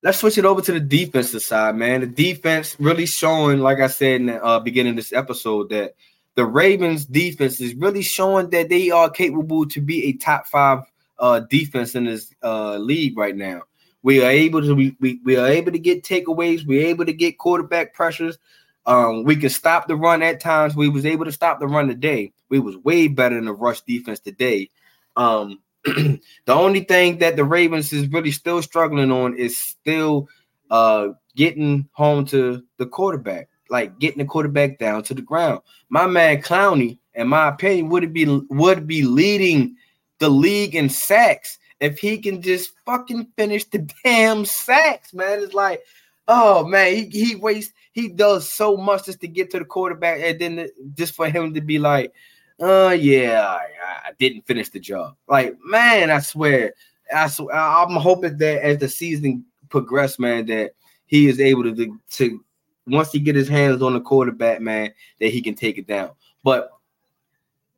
let's 0.03 0.19
switch 0.19 0.39
it 0.39 0.45
over 0.45 0.61
to 0.61 0.73
the 0.73 0.81
defensive 0.81 1.43
side, 1.43 1.77
man. 1.77 2.01
The 2.01 2.07
defense 2.07 2.77
really 2.79 3.07
showing, 3.07 3.61
like 3.61 3.81
I 3.81 3.89
said 3.89 4.21
in 4.21 4.27
the 4.27 4.45
uh, 4.45 4.61
beginning 4.61 4.91
of 4.91 4.97
this 4.97 5.13
episode, 5.13 5.71
that 5.71 5.95
the 6.35 6.45
Ravens 6.45 7.07
defense 7.07 7.61
is 7.61 7.75
really 7.75 8.03
showing 8.03 8.51
that 8.51 8.69
they 8.69 8.91
are 8.91 9.11
capable 9.11 9.67
to 9.67 9.81
be 9.81 10.07
a 10.07 10.13
top 10.13 10.47
five 10.47 10.81
uh, 11.19 11.41
defense 11.41 11.95
in 11.95 12.05
this 12.05 12.33
uh, 12.43 12.77
league 12.77 13.17
right 13.17 13.37
now. 13.37 13.63
We 14.03 14.23
are 14.23 14.31
able 14.31 14.61
to 14.61 14.75
we, 14.75 14.97
we, 15.01 15.21
we 15.25 15.37
are 15.37 15.47
able 15.47 15.73
to 15.73 15.79
get 15.79 16.05
takeaways. 16.05 16.67
We're 16.67 16.87
able 16.87 17.07
to 17.07 17.13
get 17.13 17.39
quarterback 17.39 17.95
pressures. 17.95 18.39
Um, 18.87 19.25
we 19.25 19.37
can 19.37 19.51
stop 19.51 19.89
the 19.89 19.97
run 19.97 20.23
at 20.23 20.41
times. 20.41 20.77
We 20.77 20.89
was 20.89 21.07
able 21.07 21.25
to 21.25 21.33
stop 21.33 21.59
the 21.59 21.67
run 21.67 21.89
today. 21.89 22.33
We 22.51 22.59
was 22.59 22.77
way 22.79 23.09
better 23.09 23.35
than 23.35 23.47
the 23.47 23.55
rush 23.55 23.81
defense 23.83 24.21
today. 24.21 24.71
Um, 25.17 25.61
the 25.85 26.21
only 26.49 26.81
thing 26.81 27.19
that 27.19 27.37
the 27.37 27.45
Ravens 27.45 27.93
is 27.93 28.09
really 28.09 28.31
still 28.31 28.61
struggling 28.63 29.11
on 29.11 29.37
is 29.37 29.57
still 29.57 30.29
uh, 30.71 31.09
getting 31.37 31.89
home 31.93 32.27
to 32.27 32.63
the 32.79 32.87
quarterback 32.87 33.49
like 33.71 33.99
getting 33.99 34.19
the 34.19 34.25
quarterback 34.25 34.79
down 34.79 35.03
to 35.05 35.15
the 35.15 35.23
ground. 35.23 35.61
My 35.89 36.07
man 36.07 36.43
Clowney, 36.43 36.99
in 37.15 37.29
my 37.29 37.49
opinion, 37.49 37.89
would 37.89 38.13
be 38.13 38.27
would 38.51 38.87
be 38.87 39.03
leading 39.03 39.77
the 40.19 40.29
league 40.29 40.75
in 40.75 40.89
sacks 40.89 41.59
if 41.81 41.99
he 41.99 42.19
can 42.19 42.41
just 42.41 42.73
fucking 42.87 43.29
finish 43.37 43.65
the 43.65 43.79
damn 44.05 44.45
sacks, 44.45 45.13
man. 45.13 45.41
It's 45.41 45.55
like, 45.55 45.83
oh 46.29 46.67
man, 46.67 46.95
he, 46.95 47.09
he 47.09 47.37
wastes 47.37 47.73
he 47.93 48.09
does 48.09 48.51
so 48.51 48.77
much 48.77 49.07
just 49.07 49.21
to 49.21 49.29
get 49.29 49.51
to 49.51 49.59
the 49.59 49.65
quarterback, 49.65 50.21
and 50.21 50.39
then 50.39 50.69
just 50.95 51.15
for 51.15 51.29
him 51.29 51.55
to 51.55 51.61
be 51.61 51.79
like, 51.79 52.13
oh 52.61 52.91
yeah, 52.91 53.47
I, 53.47 54.09
I 54.09 54.13
didn't 54.19 54.47
finish 54.47 54.69
the 54.69 54.81
job. 54.81 55.17
Like, 55.29 55.57
man, 55.65 56.11
I 56.11 56.19
swear, 56.21 56.75
I 57.15 57.29
swear, 57.29 57.55
I'm 57.55 57.97
hoping 57.97 58.37
that 58.39 58.63
as 58.63 58.79
the 58.79 58.89
season 58.89 59.45
progresses, 59.69 60.19
man, 60.19 60.47
that 60.47 60.73
he 61.07 61.29
is 61.29 61.41
able 61.41 61.65
to 61.65 62.01
to 62.13 62.45
once 62.87 63.13
he 63.13 63.19
get 63.19 63.37
his 63.37 63.49
hands 63.49 63.83
on 63.83 63.95
the 63.95 64.01
quarterback, 64.01 64.61
man, 64.61 64.93
that 65.21 65.29
he 65.29 65.41
can 65.41 65.55
take 65.55 65.79
it 65.79 65.87
down. 65.87 66.11
But 66.43 66.71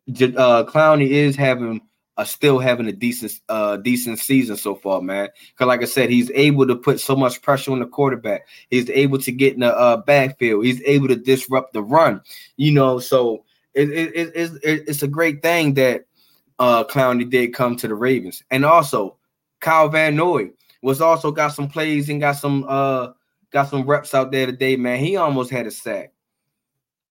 uh 0.09 0.65
Clowney 0.65 1.09
is 1.09 1.35
having 1.35 1.81
uh, 2.17 2.25
still 2.25 2.59
having 2.59 2.87
a 2.87 2.93
decent 2.93 3.41
uh 3.49 3.77
decent 3.77 4.19
season 4.19 4.57
so 4.57 4.75
far, 4.75 5.01
man. 5.03 5.29
Because 5.51 5.67
like 5.67 5.83
I 5.83 5.87
said, 5.87 6.11
he's 6.11 6.31
able 6.33 6.67
to 6.67 6.77
put 6.77 7.01
so 7.01 7.15
much 7.15 7.43
pressure 7.43 7.73
on 7.73 7.81
the 7.81 7.87
quarterback. 7.87 8.47
He's 8.71 8.89
able 8.91 9.19
to 9.19 9.33
get 9.33 9.55
in 9.55 9.61
the 9.61 9.77
uh, 9.77 9.99
backfield. 9.99 10.65
He's 10.65 10.83
able 10.85 11.09
to 11.09 11.17
disrupt 11.17 11.73
the 11.73 11.83
run. 11.83 12.21
You 12.57 12.73
know, 12.73 12.99
so 12.99 13.45
it, 13.75 13.91
it, 13.91 14.15
it, 14.15 14.31
it 14.35 14.85
it's 14.89 15.03
a 15.03 15.09
great 15.09 15.43
thing 15.43 15.75
that 15.75 16.07
uh 16.59 16.85
Clowney 16.85 17.29
did 17.29 17.55
come 17.55 17.77
to 17.77 17.89
the 17.89 17.95
Ravens, 17.95 18.43
and 18.51 18.65
also 18.65 19.17
Kyle 19.61 19.89
Van 19.89 20.17
Noy 20.17 20.51
was 20.83 21.01
also 21.01 21.31
got 21.31 21.49
some 21.49 21.69
plays 21.69 22.09
and 22.09 22.21
got 22.21 22.37
some 22.37 22.65
uh 22.69 23.09
got 23.51 23.69
some 23.69 23.87
reps 23.87 24.15
out 24.15 24.33
there 24.33 24.47
today, 24.47 24.77
man. 24.77 25.01
He 25.01 25.17
almost 25.17 25.51
had 25.51 25.67
a 25.67 25.71
sack. 25.71 26.13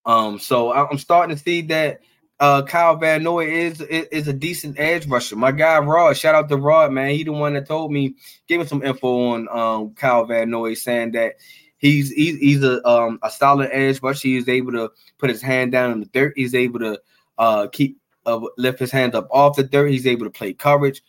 Um, 0.05 0.37
so 0.37 0.71
I'm 0.71 0.99
starting 0.99 1.35
to 1.35 1.41
see 1.41 1.61
that 1.63 2.01
uh 2.39 2.63
Kyle 2.63 2.95
Van 2.97 3.23
Noy 3.23 3.47
is, 3.47 3.81
is, 3.81 4.07
is 4.11 4.27
a 4.27 4.33
decent 4.33 4.79
edge 4.79 5.07
rusher. 5.07 5.35
My 5.35 5.51
guy 5.51 5.79
Rod, 5.79 6.17
shout 6.17 6.35
out 6.35 6.49
to 6.49 6.57
Rod, 6.57 6.91
man. 6.91 7.11
He 7.11 7.23
the 7.23 7.31
one 7.31 7.53
that 7.53 7.67
told 7.67 7.91
me, 7.91 8.15
gave 8.47 8.59
me 8.59 8.65
some 8.65 8.83
info 8.83 9.29
on 9.33 9.47
um 9.49 9.93
Kyle 9.93 10.25
Van 10.25 10.49
Noy 10.49 10.73
saying 10.73 11.11
that 11.11 11.35
he's 11.77 12.11
he's, 12.11 12.37
he's 12.39 12.63
a 12.63 12.85
um 12.87 13.19
a 13.23 13.31
solid 13.31 13.69
edge 13.71 14.01
rusher. 14.01 14.27
He's 14.27 14.49
able 14.49 14.73
to 14.73 14.91
put 15.17 15.29
his 15.29 15.41
hand 15.41 15.71
down 15.71 15.91
in 15.91 15.99
the 16.01 16.07
dirt. 16.07 16.33
He's 16.35 16.55
able 16.55 16.79
to 16.79 16.99
uh 17.37 17.67
keep 17.67 17.97
uh, 18.25 18.41
lift 18.57 18.79
his 18.79 18.91
hands 18.91 19.15
up 19.15 19.27
off 19.31 19.55
the 19.55 19.63
dirt. 19.63 19.91
He's 19.91 20.07
able 20.07 20.25
to 20.25 20.31
play 20.31 20.53
coverage. 20.53 21.01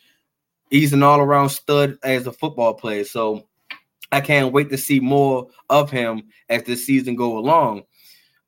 He's 0.70 0.92
an 0.92 1.02
all 1.02 1.20
around 1.20 1.50
stud 1.50 1.98
as 2.02 2.26
a 2.26 2.32
football 2.32 2.74
player. 2.74 3.04
So 3.04 3.48
I 4.12 4.20
can't 4.20 4.52
wait 4.52 4.70
to 4.70 4.78
see 4.78 5.00
more 5.00 5.48
of 5.70 5.90
him 5.90 6.24
as 6.48 6.64
the 6.64 6.76
season 6.76 7.16
go 7.16 7.38
along. 7.38 7.84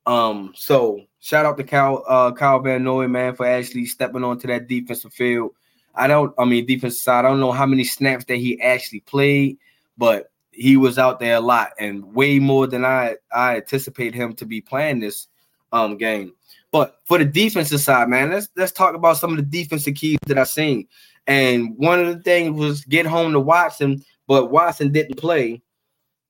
Um, 0.09 0.53
so 0.55 1.01
shout 1.19 1.45
out 1.45 1.55
to 1.57 1.63
Kyle 1.63 2.03
uh 2.07 2.31
Kyle 2.31 2.59
Van 2.59 2.83
Noy, 2.83 3.07
man, 3.07 3.35
for 3.35 3.45
actually 3.45 3.85
stepping 3.85 4.23
onto 4.23 4.47
that 4.47 4.67
defensive 4.67 5.13
field. 5.13 5.51
I 5.93 6.07
don't, 6.07 6.33
I 6.39 6.45
mean, 6.45 6.65
defensive 6.65 6.99
side, 6.99 7.25
I 7.25 7.29
don't 7.29 7.39
know 7.39 7.51
how 7.51 7.67
many 7.67 7.83
snaps 7.83 8.25
that 8.25 8.37
he 8.37 8.59
actually 8.59 9.01
played, 9.01 9.59
but 9.99 10.31
he 10.51 10.77
was 10.77 10.97
out 10.97 11.19
there 11.19 11.35
a 11.35 11.39
lot 11.39 11.73
and 11.79 12.03
way 12.15 12.39
more 12.39 12.65
than 12.65 12.85
I 12.85 13.17
I 13.31 13.57
anticipate 13.57 14.15
him 14.15 14.33
to 14.37 14.47
be 14.47 14.61
playing 14.61 14.99
this 14.99 15.27
um 15.71 15.95
game. 15.95 16.33
But 16.71 16.99
for 17.05 17.19
the 17.19 17.25
defensive 17.25 17.81
side, 17.81 18.09
man, 18.09 18.31
let's 18.31 18.49
let's 18.57 18.71
talk 18.71 18.95
about 18.95 19.17
some 19.17 19.29
of 19.29 19.37
the 19.37 19.43
defensive 19.43 19.93
keys 19.93 20.17
that 20.25 20.39
I've 20.39 20.49
seen. 20.49 20.87
And 21.27 21.77
one 21.77 21.99
of 21.99 22.07
the 22.07 22.23
things 22.23 22.59
was 22.59 22.83
get 22.83 23.05
home 23.05 23.33
to 23.33 23.39
Watson 23.39 24.03
but 24.25 24.51
Watson 24.51 24.91
didn't 24.91 25.17
play. 25.17 25.61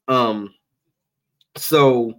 Um, 0.07 0.53
so 1.55 2.15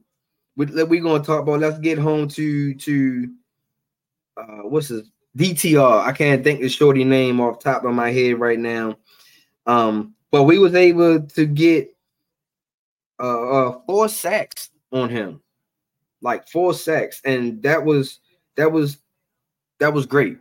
we're 0.56 0.86
we 0.86 1.00
gonna 1.00 1.22
talk 1.22 1.42
about. 1.42 1.60
Let's 1.60 1.78
get 1.78 1.98
home 1.98 2.28
to 2.28 2.74
to 2.74 3.28
uh, 4.36 4.62
what's 4.62 4.88
his 4.88 5.10
DTR. 5.36 6.04
I 6.04 6.12
can't 6.12 6.42
think 6.42 6.60
the 6.60 6.68
shorty 6.68 7.04
name 7.04 7.40
off 7.40 7.60
top 7.60 7.84
of 7.84 7.94
my 7.94 8.10
head 8.10 8.40
right 8.40 8.58
now. 8.58 8.96
Um, 9.66 10.14
but 10.30 10.44
we 10.44 10.58
was 10.58 10.74
able 10.74 11.20
to 11.20 11.46
get 11.46 11.94
uh, 13.20 13.50
uh 13.50 13.80
four 13.86 14.08
sacks 14.08 14.70
on 14.92 15.08
him, 15.08 15.40
like 16.22 16.48
four 16.48 16.74
sacks, 16.74 17.20
and 17.24 17.62
that 17.62 17.84
was 17.84 18.20
that 18.56 18.72
was 18.72 18.98
that 19.78 19.92
was 19.92 20.06
great 20.06 20.38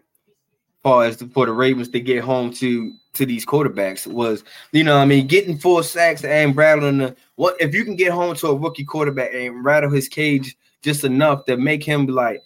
far 0.84 1.06
as 1.06 1.22
for 1.34 1.46
the 1.46 1.52
Ravens 1.52 1.90
to 1.90 2.00
get 2.00 2.24
home 2.24 2.52
to 2.54 2.94
to 3.14 3.26
these 3.26 3.46
quarterbacks 3.46 4.06
was, 4.08 4.44
you 4.72 4.84
know, 4.84 4.98
I 4.98 5.06
mean, 5.06 5.28
getting 5.28 5.58
four 5.58 5.84
sacks 5.84 6.24
and 6.24 6.56
rattling 6.56 7.00
the 7.00 7.16
what 7.36 7.60
if 7.60 7.74
you 7.74 7.84
can 7.84 7.96
get 7.96 8.12
home 8.12 8.36
to 8.36 8.48
a 8.48 8.56
rookie 8.56 8.86
quarterback 8.86 9.34
and 9.34 9.64
rattle 9.64 9.90
his 9.90 10.08
cage 10.08 10.56
just 10.82 11.04
enough 11.04 11.46
to 11.46 11.58
make 11.58 11.84
him 11.84 12.06
be 12.06 12.12
like, 12.12 12.44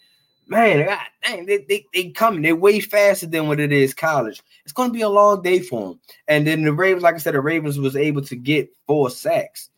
man, 0.47 0.85
God, 0.85 0.99
dang, 1.23 1.45
they, 1.45 1.57
they, 1.69 1.85
they 1.93 2.09
coming, 2.09 2.41
they're 2.41 2.55
way 2.55 2.79
faster 2.79 3.27
than 3.27 3.47
what 3.47 3.59
it 3.59 3.71
is 3.71 3.93
college. 3.93 4.41
It's 4.63 4.73
going 4.73 4.89
to 4.89 4.93
be 4.93 5.01
a 5.01 5.09
long 5.09 5.41
day 5.41 5.59
for 5.59 5.91
him. 5.91 5.99
And 6.27 6.47
then 6.47 6.63
the 6.63 6.73
Ravens, 6.73 7.03
like 7.03 7.15
I 7.15 7.19
said, 7.19 7.33
the 7.33 7.41
Ravens 7.41 7.79
was 7.79 7.95
able 7.95 8.21
to 8.23 8.35
get 8.35 8.73
four 8.87 9.09
sacks. 9.09 9.69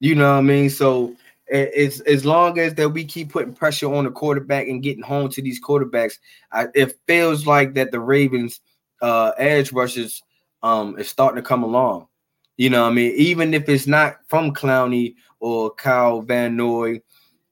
You 0.00 0.14
know 0.14 0.32
what 0.32 0.38
I 0.38 0.42
mean? 0.42 0.70
So 0.70 1.14
as 1.50 2.00
as 2.02 2.24
long 2.24 2.58
as 2.58 2.74
that 2.74 2.90
we 2.90 3.04
keep 3.04 3.32
putting 3.32 3.54
pressure 3.54 3.92
on 3.92 4.04
the 4.04 4.10
quarterback 4.10 4.68
and 4.68 4.82
getting 4.82 5.02
home 5.02 5.28
to 5.30 5.42
these 5.42 5.62
quarterbacks, 5.62 6.18
I, 6.52 6.68
it 6.74 6.98
feels 7.06 7.46
like 7.46 7.74
that 7.74 7.90
the 7.90 8.00
Ravens 8.00 8.60
uh 9.00 9.32
edge 9.38 9.72
rushers 9.72 10.22
um 10.62 10.98
is 10.98 11.08
starting 11.08 11.42
to 11.42 11.46
come 11.46 11.62
along. 11.62 12.08
You 12.56 12.70
know, 12.70 12.84
I 12.84 12.90
mean, 12.90 13.12
even 13.16 13.54
if 13.54 13.68
it's 13.68 13.86
not 13.86 14.16
from 14.28 14.52
Clowney 14.52 15.14
or 15.38 15.72
Kyle 15.74 16.22
Van 16.22 16.56
Noy, 16.56 17.00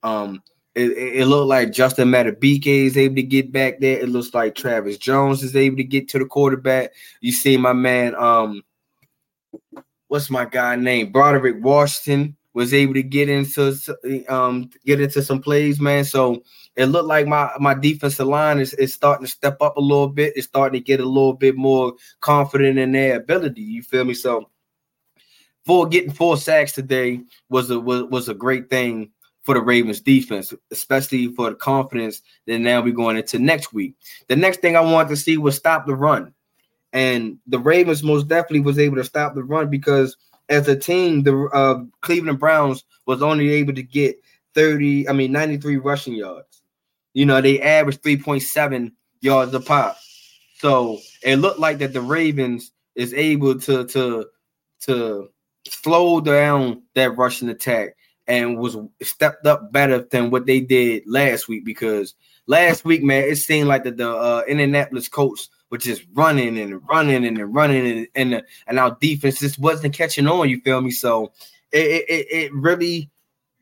um, 0.03 0.43
it, 0.75 0.91
it, 0.91 1.27
looked 1.27 1.49
like 1.49 1.73
Justin 1.73 2.09
Madubuike 2.09 2.67
is 2.67 2.97
able 2.97 3.15
to 3.15 3.23
get 3.23 3.53
back 3.53 3.79
there. 3.79 4.01
It 4.01 4.09
looks 4.09 4.35
like 4.35 4.57
Travis 4.57 4.99
Jones 4.99 5.45
is 5.45 5.55
able 5.55 5.77
to 5.77 5.85
get 5.85 6.09
to 6.09 6.19
the 6.19 6.27
quarterback. 6.27 6.93
You 7.21 7.31
see 7.31 7.57
my 7.57 7.73
man, 7.73 8.17
um, 8.17 8.63
what's 10.09 10.29
my 10.29 10.45
guy 10.45 10.75
name? 10.75 11.13
Broderick 11.13 11.63
Washington 11.63 12.37
was 12.57 12.73
able 12.73 12.95
to 12.95 13.03
get 13.03 13.29
into 13.29 13.77
um 14.31 14.71
get 14.87 14.99
into 14.99 15.21
some 15.23 15.43
plays, 15.43 15.79
man. 15.79 16.05
So 16.05 16.43
it 16.75 16.87
looked 16.87 17.07
like 17.07 17.27
my 17.27 17.51
my 17.61 17.75
defensive 17.75 18.27
line 18.27 18.59
is, 18.59 18.73
is 18.75 18.95
starting 18.95 19.27
to 19.27 19.31
step 19.31 19.61
up 19.61 19.77
a 19.77 19.81
little 19.81 20.09
bit. 20.09 20.33
It's 20.37 20.47
starting 20.47 20.81
to 20.81 20.85
get 20.85 21.01
a 21.01 21.05
little 21.05 21.35
bit 21.35 21.55
more 21.55 21.93
confident 22.21 22.79
in 22.79 22.93
their 22.93 23.17
ability. 23.17 23.61
You 23.61 23.83
feel 23.83 24.07
me? 24.07 24.15
So 24.15 24.49
for 25.67 25.87
getting 25.87 26.11
four 26.11 26.39
sacks 26.39 26.73
today 26.73 27.21
was 27.51 27.71
a 27.71 27.79
was, 27.79 28.05
was 28.05 28.31
a 28.31 28.35
great 28.35 28.71
thing 28.71 29.11
for 29.43 29.55
the 29.55 29.61
Ravens 29.61 30.01
defense, 30.01 30.55
especially 30.71 31.29
for 31.35 31.51
the 31.51 31.57
confidence 31.57 32.23
that 32.47 32.59
now 32.59 32.81
we're 32.81 32.95
going 32.95 33.19
into 33.19 33.39
next 33.39 33.75
week. 33.75 33.97
The 34.29 34.37
next 34.37 34.63
thing 34.63 34.77
I 34.77 34.81
wanted 34.81 35.11
to 35.11 35.17
see 35.17 35.37
was 35.37 35.57
stop 35.57 35.87
the 35.87 35.95
run. 35.95 36.33
And 36.95 37.37
the 37.47 37.59
Ravens 37.59 38.03
most 38.03 38.29
definitely 38.29 38.61
was 38.61 38.79
able 38.79 38.97
to 38.97 39.05
stop 39.05 39.35
the 39.35 39.45
run 39.45 39.69
because 39.69 40.17
as 40.49 40.69
a 40.69 40.77
team, 40.77 41.23
the 41.23 41.49
uh, 41.53 41.85
Cleveland 42.01 42.39
Browns 42.39 42.85
was 43.07 43.23
only 43.23 43.51
able 43.51 43.75
to 43.75 43.83
get 43.83 44.21
30, 44.55 45.09
I 45.09 45.13
mean 45.13 45.33
93 45.33 45.77
rushing 45.77 46.15
yards. 46.15 46.63
You 47.15 47.27
know, 47.27 47.41
they 47.41 47.61
averaged 47.61 48.03
3.7 48.03 48.93
yards 49.21 49.55
a 49.55 49.61
pop. 49.61 49.97
So 50.59 50.99
it 51.23 51.37
looked 51.37 51.59
like 51.59 51.79
that 51.79 51.93
the 51.93 52.01
Ravens 52.01 52.73
is 52.95 53.13
able 53.13 53.59
to 53.61 53.85
to 53.87 54.27
to 54.83 55.29
slow 55.69 56.21
down 56.21 56.83
that 56.95 57.17
rushing 57.17 57.49
attack 57.49 57.97
and 58.27 58.59
was 58.59 58.77
stepped 59.03 59.47
up 59.47 59.73
better 59.73 60.07
than 60.11 60.31
what 60.31 60.47
they 60.47 60.61
did 60.61 61.03
last 61.07 61.49
week 61.49 61.65
because 61.65 62.15
last 62.47 62.85
week, 62.85 63.03
man, 63.03 63.25
it 63.25 63.37
seemed 63.37 63.69
like 63.69 63.85
that 63.85 63.97
the 63.97 64.11
uh, 64.11 64.43
Indianapolis 64.49 65.09
Colts 65.09 65.49
were 65.71 65.79
just 65.79 66.05
running 66.15 66.59
and 66.59 66.81
running 66.89 67.25
and 67.25 67.55
running 67.55 67.87
and 68.15 68.33
and, 68.35 68.43
and 68.67 68.79
our 68.79 68.97
defense 69.01 69.39
just 69.41 69.59
wasn't 69.59 69.95
catching 69.95 70.27
on. 70.27 70.49
You 70.49 70.61
feel 70.61 70.81
me? 70.81 70.91
So 70.91 71.33
it 71.73 72.05
it, 72.09 72.27
it 72.31 72.55
really. 72.55 73.11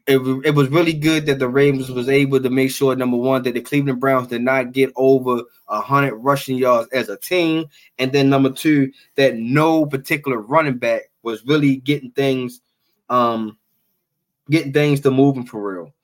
It, 0.07 0.19
it 0.45 0.55
was 0.55 0.69
really 0.69 0.93
good 0.93 1.25
that 1.25 1.39
the 1.39 1.49
Ravens 1.49 1.91
was 1.91 2.11
able 2.11 2.39
to 2.39 2.51
make 2.51 2.71
sure 2.71 2.95
number 2.95 3.17
one 3.17 3.43
that 3.45 3.55
the 3.55 3.63
Cleveland 3.63 4.01
Browns 4.01 4.29
did 4.29 4.43
not 4.43 4.73
get 4.73 4.93
over 4.97 5.41
hundred 5.67 6.17
rushing 6.17 6.59
yards 6.59 6.91
as 6.93 7.09
a 7.09 7.17
team, 7.17 7.65
and 7.99 8.13
then 8.13 8.29
number 8.29 8.51
two 8.51 8.93
that 9.15 9.37
no 9.37 9.87
particular 9.87 10.43
running 10.43 10.77
back 10.77 11.11
was 11.23 11.43
really 11.47 11.77
getting 11.77 12.11
things 12.11 12.61
um 13.09 13.57
getting 14.51 14.75
things 14.75 15.01
to 15.01 15.11
moving 15.11 15.47
for 15.47 15.73
real. 15.73 15.95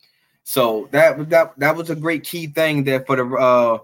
So 0.44 0.88
that 0.92 1.28
that 1.28 1.58
that 1.58 1.76
was 1.76 1.90
a 1.90 1.94
great 1.94 2.24
key 2.24 2.46
thing 2.46 2.84
there 2.84 3.04
for 3.04 3.16
the 3.16 3.26
uh 3.26 3.78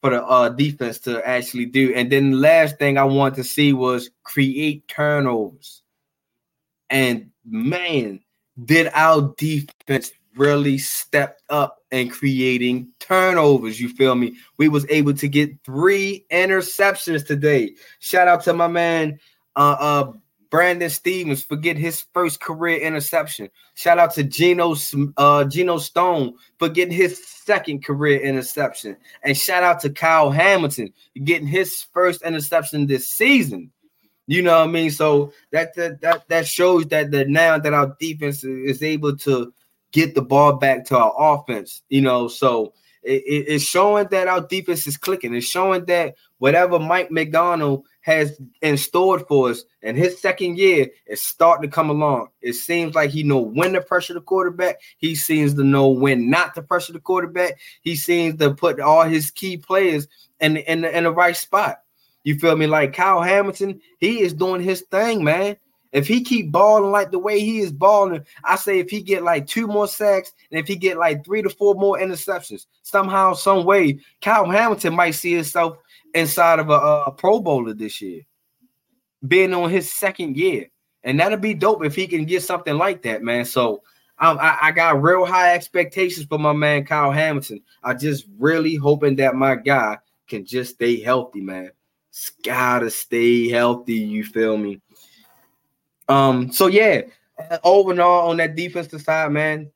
for 0.00 0.10
the 0.10 0.24
uh 0.24 0.48
defense 0.48 0.98
to 1.00 1.26
actually 1.26 1.66
do. 1.66 1.92
And 1.94 2.10
then 2.10 2.30
the 2.30 2.36
last 2.38 2.78
thing 2.78 2.98
I 2.98 3.04
want 3.04 3.34
to 3.36 3.44
see 3.44 3.72
was 3.72 4.10
create 4.22 4.88
turnovers. 4.88 5.82
And 6.88 7.30
man, 7.44 8.20
did 8.64 8.90
our 8.94 9.34
defense 9.36 10.12
really 10.36 10.78
stepped 10.78 11.42
up 11.50 11.78
in 11.90 12.08
creating 12.08 12.88
turnovers. 13.00 13.80
You 13.80 13.88
feel 13.88 14.14
me? 14.14 14.36
We 14.58 14.68
was 14.68 14.86
able 14.88 15.14
to 15.14 15.28
get 15.28 15.52
three 15.64 16.24
interceptions 16.30 17.26
today. 17.26 17.74
Shout 17.98 18.28
out 18.28 18.42
to 18.44 18.52
my 18.52 18.68
man 18.68 19.18
uh 19.56 19.76
uh 19.78 20.12
Brandon 20.50 20.90
Stephens 20.90 21.44
forget 21.44 21.76
his 21.76 22.04
first 22.12 22.40
career 22.40 22.78
interception. 22.78 23.48
Shout 23.74 23.98
out 23.98 24.12
to 24.14 24.24
Geno 24.24 24.74
uh, 25.16 25.44
Geno 25.44 25.78
Stone 25.78 26.34
for 26.58 26.68
getting 26.68 26.94
his 26.94 27.24
second 27.26 27.84
career 27.84 28.20
interception. 28.20 28.96
And 29.22 29.36
shout 29.36 29.62
out 29.62 29.80
to 29.80 29.90
Kyle 29.90 30.30
Hamilton 30.30 30.92
getting 31.24 31.46
his 31.46 31.86
first 31.92 32.22
interception 32.22 32.86
this 32.86 33.08
season. 33.08 33.70
You 34.26 34.42
know 34.42 34.58
what 34.58 34.68
I 34.68 34.72
mean? 34.72 34.90
So 34.90 35.32
that 35.52 35.74
that 35.76 36.00
that, 36.00 36.28
that 36.28 36.46
shows 36.46 36.86
that 36.86 37.10
the 37.10 37.24
now 37.24 37.58
that 37.58 37.72
our 37.72 37.96
defense 38.00 38.44
is 38.44 38.82
able 38.82 39.16
to 39.18 39.52
get 39.92 40.14
the 40.14 40.22
ball 40.22 40.54
back 40.54 40.84
to 40.86 40.96
our 40.96 41.14
offense, 41.34 41.82
you 41.88 42.00
know, 42.00 42.28
so 42.28 42.72
it, 43.02 43.22
it, 43.26 43.44
it's 43.48 43.64
showing 43.64 44.06
that 44.10 44.28
our 44.28 44.40
defense 44.40 44.86
is 44.86 44.96
clicking. 44.96 45.34
It's 45.34 45.46
showing 45.46 45.84
that 45.86 46.14
whatever 46.38 46.78
Mike 46.78 47.10
Macdonald 47.10 47.84
has 48.02 48.40
in 48.62 48.76
store 48.76 49.18
for 49.18 49.50
us 49.50 49.64
in 49.82 49.94
his 49.94 50.20
second 50.20 50.58
year 50.58 50.88
is 51.06 51.20
starting 51.22 51.68
to 51.68 51.74
come 51.74 51.90
along. 51.90 52.28
It 52.40 52.54
seems 52.54 52.94
like 52.94 53.10
he 53.10 53.22
know 53.22 53.40
when 53.40 53.74
to 53.74 53.80
pressure 53.80 54.14
the 54.14 54.20
quarterback. 54.20 54.80
He 54.98 55.14
seems 55.14 55.54
to 55.54 55.64
know 55.64 55.88
when 55.88 56.30
not 56.30 56.54
to 56.54 56.62
pressure 56.62 56.92
the 56.92 57.00
quarterback. 57.00 57.58
He 57.82 57.96
seems 57.96 58.38
to 58.38 58.54
put 58.54 58.80
all 58.80 59.04
his 59.04 59.30
key 59.30 59.56
players 59.56 60.08
in 60.40 60.56
in, 60.56 60.84
in 60.84 61.04
the 61.04 61.12
right 61.12 61.36
spot. 61.36 61.80
You 62.24 62.38
feel 62.38 62.56
me? 62.56 62.66
Like 62.66 62.92
Kyle 62.92 63.22
Hamilton, 63.22 63.80
he 63.98 64.20
is 64.20 64.32
doing 64.32 64.62
his 64.62 64.82
thing, 64.90 65.24
man. 65.24 65.56
If 65.92 66.06
he 66.06 66.22
keep 66.22 66.52
balling 66.52 66.92
like 66.92 67.10
the 67.10 67.18
way 67.18 67.40
he 67.40 67.58
is 67.58 67.72
balling, 67.72 68.24
I 68.44 68.56
say 68.56 68.78
if 68.78 68.90
he 68.90 69.02
get 69.02 69.24
like 69.24 69.46
two 69.48 69.66
more 69.66 69.88
sacks 69.88 70.32
and 70.50 70.60
if 70.60 70.68
he 70.68 70.76
get 70.76 70.98
like 70.98 71.24
three 71.24 71.42
to 71.42 71.50
four 71.50 71.74
more 71.74 71.98
interceptions, 71.98 72.66
somehow, 72.82 73.32
some 73.32 73.64
way, 73.64 73.98
Kyle 74.20 74.48
Hamilton 74.48 74.94
might 74.94 75.12
see 75.12 75.34
himself 75.34 75.78
inside 76.14 76.58
of 76.58 76.70
a, 76.70 76.74
a 76.74 77.12
Pro 77.12 77.40
Bowler 77.40 77.74
this 77.74 78.00
year, 78.00 78.22
being 79.26 79.54
on 79.54 79.70
his 79.70 79.92
second 79.92 80.36
year, 80.36 80.70
and 81.02 81.18
that'll 81.18 81.38
be 81.38 81.54
dope 81.54 81.84
if 81.84 81.94
he 81.94 82.06
can 82.06 82.24
get 82.24 82.42
something 82.42 82.76
like 82.76 83.02
that, 83.02 83.22
man. 83.22 83.44
So. 83.44 83.82
Um, 84.22 84.36
I, 84.38 84.58
I 84.64 84.72
got 84.72 85.00
real 85.00 85.24
high 85.24 85.54
expectations 85.54 86.26
for 86.26 86.38
my 86.38 86.52
man 86.52 86.84
Kyle 86.84 87.10
Hamilton. 87.10 87.62
I 87.82 87.94
just 87.94 88.26
really 88.38 88.74
hoping 88.74 89.16
that 89.16 89.34
my 89.34 89.54
guy 89.54 89.96
can 90.28 90.44
just 90.44 90.74
stay 90.74 91.00
healthy, 91.00 91.40
man. 91.40 91.70
It's 92.10 92.28
gotta 92.44 92.90
stay 92.90 93.48
healthy. 93.48 93.94
You 93.94 94.24
feel 94.24 94.58
me? 94.58 94.82
Um, 96.08 96.50
so 96.50 96.66
yeah, 96.66 97.02
overall 97.62 98.30
on 98.30 98.36
that 98.38 98.56
defensive 98.56 99.00
side, 99.00 99.30
man, 99.32 99.70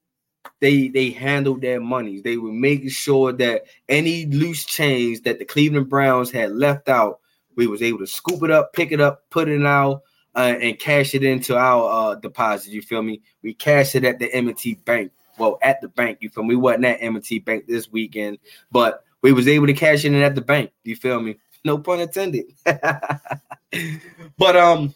they 0.60 0.88
they 0.88 1.10
handled 1.10 1.60
their 1.60 1.80
monies. 1.80 2.22
They 2.22 2.36
were 2.36 2.52
making 2.52 2.90
sure 2.90 3.32
that 3.32 3.64
any 3.88 4.26
loose 4.26 4.64
change 4.64 5.22
that 5.22 5.38
the 5.38 5.44
Cleveland 5.44 5.88
Browns 5.88 6.30
had 6.30 6.52
left 6.52 6.88
out, 6.88 7.20
we 7.56 7.66
was 7.66 7.82
able 7.82 7.98
to 7.98 8.06
scoop 8.06 8.42
it 8.42 8.50
up, 8.50 8.72
pick 8.72 8.92
it 8.92 9.00
up, 9.00 9.22
put 9.30 9.48
it 9.48 9.64
out, 9.64 10.02
uh, 10.34 10.54
and 10.60 10.78
cash 10.78 11.14
it 11.14 11.22
into 11.22 11.56
our 11.56 12.12
uh, 12.12 12.14
deposit. 12.16 12.72
You 12.72 12.82
feel 12.82 13.02
me? 13.02 13.22
We 13.42 13.54
cashed 13.54 13.94
it 13.94 14.04
at 14.04 14.18
the 14.18 14.32
M&T 14.34 14.76
Bank. 14.84 15.12
Well, 15.38 15.58
at 15.62 15.80
the 15.80 15.88
bank. 15.88 16.18
You 16.20 16.28
feel 16.30 16.44
me? 16.44 16.50
We 16.50 16.56
wasn't 16.56 16.84
at 16.86 17.02
M&T 17.02 17.40
Bank 17.40 17.66
this 17.66 17.90
weekend, 17.90 18.38
but 18.70 19.04
we 19.22 19.32
was 19.32 19.48
able 19.48 19.66
to 19.66 19.72
cash 19.72 20.04
it 20.04 20.12
in 20.12 20.22
at 20.22 20.34
the 20.34 20.40
bank. 20.40 20.70
You 20.84 20.96
feel 20.96 21.20
me? 21.20 21.36
No 21.64 21.78
pun 21.78 22.00
intended. 22.00 22.44
but 22.64 24.56
um, 24.56 24.94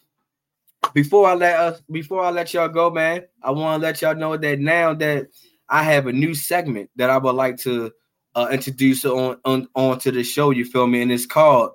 before 0.94 1.28
I 1.28 1.34
let 1.34 1.58
us 1.58 1.82
before 1.90 2.24
I 2.24 2.30
let 2.30 2.52
y'all 2.54 2.68
go, 2.68 2.90
man, 2.90 3.24
I 3.42 3.50
want 3.50 3.80
to 3.80 3.86
let 3.86 4.02
y'all 4.02 4.14
know 4.14 4.36
that 4.36 4.58
now 4.58 4.94
that 4.94 5.28
I 5.68 5.82
have 5.82 6.06
a 6.06 6.12
new 6.12 6.34
segment 6.34 6.90
that 6.96 7.10
I 7.10 7.18
would 7.18 7.34
like 7.34 7.58
to 7.58 7.92
uh, 8.34 8.48
introduce 8.50 9.04
on, 9.04 9.38
on 9.44 9.68
onto 9.74 10.10
the 10.10 10.24
show. 10.24 10.50
You 10.50 10.64
feel 10.64 10.86
me? 10.86 11.02
And 11.02 11.12
it's 11.12 11.26
called 11.26 11.72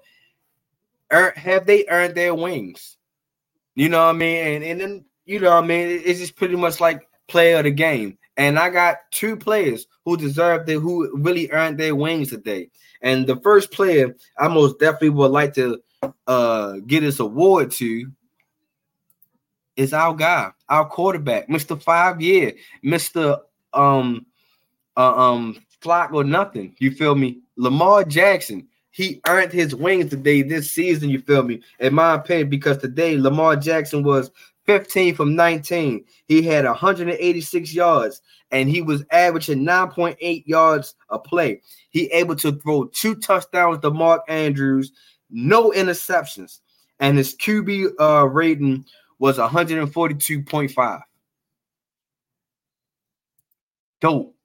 "Have 1.11 1.65
They 1.65 1.85
Earned 1.89 2.15
Their 2.15 2.33
Wings?" 2.33 2.97
You 3.75 3.89
know 3.89 4.05
what 4.05 4.15
I 4.15 4.17
mean? 4.17 4.47
And 4.47 4.63
and 4.63 4.81
then 4.81 5.05
you 5.25 5.39
know 5.39 5.51
what 5.55 5.63
I 5.63 5.67
mean. 5.67 6.01
It's 6.03 6.19
just 6.19 6.35
pretty 6.35 6.55
much 6.55 6.79
like 6.79 7.07
play 7.27 7.53
of 7.53 7.63
the 7.63 7.71
game. 7.71 8.17
And 8.35 8.57
I 8.57 8.69
got 8.69 8.97
two 9.11 9.35
players 9.35 9.85
who 10.05 10.17
deserve 10.17 10.67
it, 10.67 10.79
who 10.79 11.15
really 11.17 11.51
earned 11.51 11.77
their 11.77 11.95
wings 11.95 12.29
today. 12.29 12.69
And 13.01 13.27
the 13.27 13.35
first 13.37 13.71
player 13.71 14.15
I 14.39 14.47
most 14.47 14.79
definitely 14.79 15.09
would 15.09 15.31
like 15.31 15.53
to 15.55 15.81
uh, 16.27 16.73
get 16.87 17.01
this 17.01 17.19
award 17.19 17.71
to 17.71 18.11
is 19.75 19.93
our 19.93 20.13
guy, 20.13 20.51
our 20.69 20.85
quarterback, 20.85 21.47
Mr. 21.47 21.81
Five 21.81 22.21
Year, 22.21 22.53
Mr. 22.83 23.39
Um 23.73 24.25
uh, 24.95 25.13
um 25.15 25.57
flock 25.81 26.13
or 26.13 26.23
nothing. 26.23 26.75
You 26.79 26.91
feel 26.91 27.15
me? 27.15 27.39
Lamar 27.57 28.03
Jackson. 28.03 28.67
He 28.91 29.21
earned 29.27 29.51
his 29.51 29.73
wings 29.73 30.11
today 30.11 30.43
this 30.43 30.69
season, 30.69 31.09
you 31.09 31.19
feel 31.21 31.41
me? 31.41 31.61
In 31.79 31.95
my 31.95 32.13
opinion, 32.13 32.49
because 32.49 32.77
today 32.77 33.17
Lamar 33.17 33.55
Jackson 33.55 34.03
was 34.03 34.29
15 34.65 35.15
from 35.15 35.35
19. 35.35 36.05
He 36.27 36.43
had 36.43 36.65
186 36.65 37.73
yards 37.73 38.21
and 38.51 38.69
he 38.69 38.81
was 38.81 39.03
averaging 39.11 39.65
9.8 39.65 40.43
yards 40.45 40.95
a 41.09 41.17
play. 41.17 41.61
He 41.89 42.05
able 42.07 42.35
to 42.37 42.53
throw 42.53 42.85
two 42.85 43.15
touchdowns 43.15 43.79
to 43.79 43.89
Mark 43.89 44.21
Andrews, 44.27 44.91
no 45.31 45.71
interceptions, 45.71 46.59
and 46.99 47.17
his 47.17 47.35
QB 47.35 47.93
uh, 47.99 48.27
rating 48.27 48.85
was 49.19 49.37
142.5. 49.37 51.01
dope. 54.03 54.35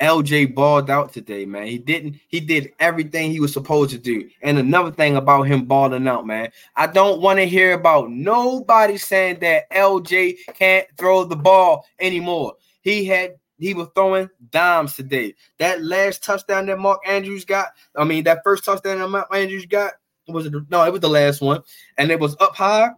LJ 0.00 0.54
balled 0.54 0.90
out 0.90 1.12
today, 1.12 1.46
man. 1.46 1.66
He 1.66 1.78
didn't, 1.78 2.18
he 2.28 2.40
did 2.40 2.72
everything 2.80 3.30
he 3.30 3.40
was 3.40 3.52
supposed 3.52 3.90
to 3.92 3.98
do. 3.98 4.28
And 4.42 4.58
another 4.58 4.90
thing 4.90 5.16
about 5.16 5.44
him 5.44 5.64
balling 5.64 6.08
out, 6.08 6.26
man, 6.26 6.50
I 6.74 6.88
don't 6.88 7.20
want 7.20 7.38
to 7.38 7.46
hear 7.46 7.72
about 7.72 8.10
nobody 8.10 8.98
saying 8.98 9.38
that 9.40 9.70
LJ 9.70 10.38
can't 10.54 10.86
throw 10.98 11.24
the 11.24 11.36
ball 11.36 11.86
anymore. 12.00 12.54
He 12.82 13.04
had 13.04 13.36
he 13.58 13.74
was 13.74 13.88
throwing 13.94 14.28
dimes 14.50 14.96
today. 14.96 15.34
That 15.58 15.84
last 15.84 16.24
touchdown 16.24 16.66
that 16.66 16.80
Mark 16.80 17.00
Andrews 17.06 17.44
got, 17.44 17.68
I 17.96 18.02
mean, 18.02 18.24
that 18.24 18.40
first 18.42 18.64
touchdown 18.64 18.98
that 18.98 19.08
Mark 19.08 19.28
Andrews 19.32 19.66
got 19.66 19.92
was 20.26 20.46
it? 20.46 20.52
No, 20.68 20.82
it 20.84 20.92
was 20.92 21.00
the 21.00 21.08
last 21.08 21.40
one, 21.40 21.62
and 21.96 22.10
it 22.10 22.18
was 22.18 22.36
up 22.40 22.56
high. 22.56 22.90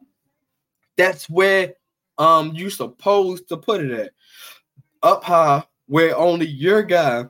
That's 0.97 1.29
where 1.29 1.75
um 2.19 2.53
you 2.55 2.71
supposed 2.71 3.49
to 3.49 3.57
put 3.57 3.83
it 3.83 3.91
at, 3.93 4.13
up 5.03 5.25
high, 5.25 5.65
where 5.87 6.17
only 6.17 6.47
your 6.47 6.83
guy 6.83 7.27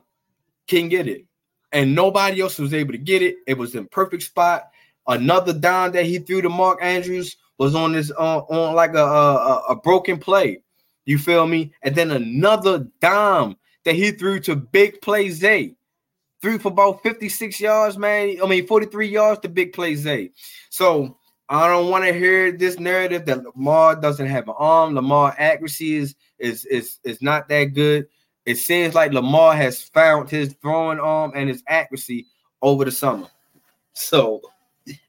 can 0.67 0.89
get 0.89 1.07
it, 1.07 1.25
and 1.71 1.95
nobody 1.95 2.41
else 2.41 2.59
was 2.59 2.73
able 2.73 2.91
to 2.91 2.97
get 2.97 3.21
it. 3.21 3.37
It 3.47 3.57
was 3.57 3.75
in 3.75 3.87
perfect 3.87 4.23
spot. 4.23 4.69
Another 5.07 5.53
dime 5.53 5.91
that 5.91 6.05
he 6.05 6.17
threw 6.19 6.41
to 6.41 6.49
Mark 6.49 6.79
Andrews 6.81 7.37
was 7.57 7.75
on 7.75 7.93
this 7.93 8.11
uh, 8.11 8.39
on 8.39 8.75
like 8.75 8.95
a, 8.95 9.03
a 9.03 9.63
a 9.69 9.75
broken 9.75 10.17
play. 10.17 10.61
You 11.05 11.19
feel 11.19 11.45
me? 11.45 11.71
And 11.83 11.95
then 11.95 12.11
another 12.11 12.87
dime 12.99 13.55
that 13.83 13.95
he 13.95 14.11
threw 14.11 14.39
to 14.41 14.55
Big 14.55 15.01
Play 15.01 15.29
Zay. 15.29 15.75
Threw 16.41 16.59
for 16.59 16.67
about 16.67 17.01
56 17.01 17.59
yards, 17.59 17.97
man. 17.97 18.37
I 18.43 18.47
mean, 18.47 18.67
43 18.67 19.07
yards 19.07 19.39
to 19.41 19.49
Big 19.49 19.73
Play 19.73 19.95
Zay. 19.95 20.31
So 20.69 21.17
I 21.47 21.67
don't 21.67 21.89
want 21.91 22.03
to 22.05 22.13
hear 22.13 22.51
this 22.51 22.79
narrative 22.79 23.25
that 23.25 23.43
Lamar 23.43 23.95
doesn't 23.95 24.25
have 24.27 24.47
an 24.47 24.55
arm. 24.57 24.95
Lamar 24.95 25.35
accuracy 25.37 25.95
is 25.95 26.15
is 26.39 26.65
is 26.65 26.99
is 27.03 27.21
not 27.21 27.47
that 27.49 27.65
good. 27.65 28.07
It 28.45 28.55
seems 28.57 28.95
like 28.95 29.13
Lamar 29.13 29.55
has 29.55 29.81
found 29.81 30.29
his 30.29 30.55
throwing 30.61 30.99
arm 30.99 31.33
and 31.35 31.49
his 31.49 31.63
accuracy 31.67 32.25
over 32.61 32.85
the 32.85 32.91
summer. 32.91 33.27
So, 33.93 34.41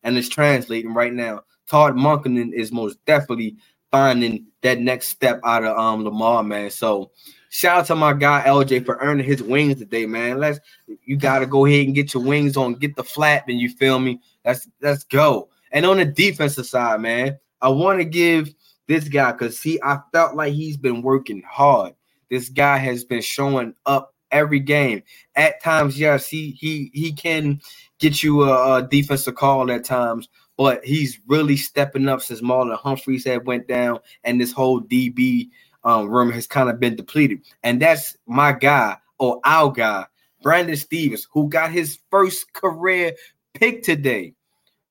and 0.03 0.16
it's 0.16 0.29
translating 0.29 0.94
right 0.94 1.12
now. 1.12 1.42
Todd 1.68 1.94
Monken 1.94 2.53
is 2.53 2.70
most 2.70 3.05
definitely 3.07 3.57
finding 3.90 4.46
that 4.62 4.79
next 4.79 5.09
step 5.09 5.40
out 5.44 5.64
of 5.64 5.77
um 5.79 6.05
Lamar, 6.05 6.42
man. 6.42 6.70
So 6.70 7.12
shout 7.49 7.81
out 7.81 7.87
to 7.87 7.96
my 7.96 8.12
guy 8.12 8.44
LJ 8.46 8.85
for 8.85 8.99
earning 9.01 9.27
his 9.27 9.42
wings 9.42 9.79
today, 9.79 10.05
man. 10.05 10.38
Let's 10.38 10.61
you 11.07 11.16
gotta 11.16 11.46
go 11.46 11.64
ahead 11.64 11.87
and 11.87 11.94
get 11.94 12.12
your 12.12 12.22
wings 12.22 12.59
on, 12.59 12.75
get 12.75 12.94
the 12.94 13.05
flap, 13.05 13.49
and 13.49 13.59
you 13.59 13.70
feel 13.70 13.99
me. 13.99 14.20
Let's 14.44 14.68
let's 14.83 15.05
go. 15.05 15.49
And 15.72 15.87
on 15.87 15.98
the 15.98 16.05
defensive 16.05 16.66
side, 16.66 17.00
man, 17.00 17.38
I 17.61 17.68
want 17.68 17.98
to 17.98 18.05
give 18.05 18.55
this 18.87 19.09
guy 19.09 19.33
because 19.33 19.59
see, 19.59 19.79
I 19.83 19.98
felt 20.12 20.37
like 20.37 20.52
he's 20.52 20.76
been 20.76 21.02
working 21.02 21.42
hard. 21.48 21.94
This 22.31 22.48
guy 22.48 22.79
has 22.79 23.05
been 23.05 23.22
showing 23.22 23.74
up 23.87 24.14
every 24.31 24.61
game. 24.61 25.02
At 25.35 25.62
times, 25.62 25.98
yes, 25.98 26.29
he 26.29 26.50
he 26.52 26.90
he 26.92 27.12
can 27.12 27.61
get 27.98 28.22
you 28.22 28.44
a, 28.44 28.76
a 28.76 28.83
defensive 28.83 29.35
call 29.35 29.70
at 29.70 29.85
times, 29.85 30.29
but 30.57 30.85
he's 30.85 31.20
really 31.26 31.57
stepping 31.57 32.09
up 32.09 32.20
since 32.22 32.40
Marlon 32.40 32.76
Humphreys 32.79 33.24
had 33.24 33.46
went 33.46 33.68
down, 33.68 34.00
and 34.24 34.40
this 34.40 34.52
whole 34.52 34.81
DB 34.81 35.48
um, 35.85 36.09
room 36.09 36.31
has 36.31 36.46
kind 36.46 36.68
of 36.68 36.81
been 36.81 36.96
depleted. 36.96 37.40
And 37.62 37.81
that's 37.81 38.16
my 38.26 38.52
guy 38.52 38.96
or 39.18 39.40
our 39.44 39.70
guy, 39.70 40.07
Brandon 40.42 40.76
Stephens, 40.76 41.29
who 41.31 41.48
got 41.48 41.70
his 41.70 41.98
first 42.11 42.52
career 42.52 43.12
pick 43.55 43.83
today. 43.83 44.35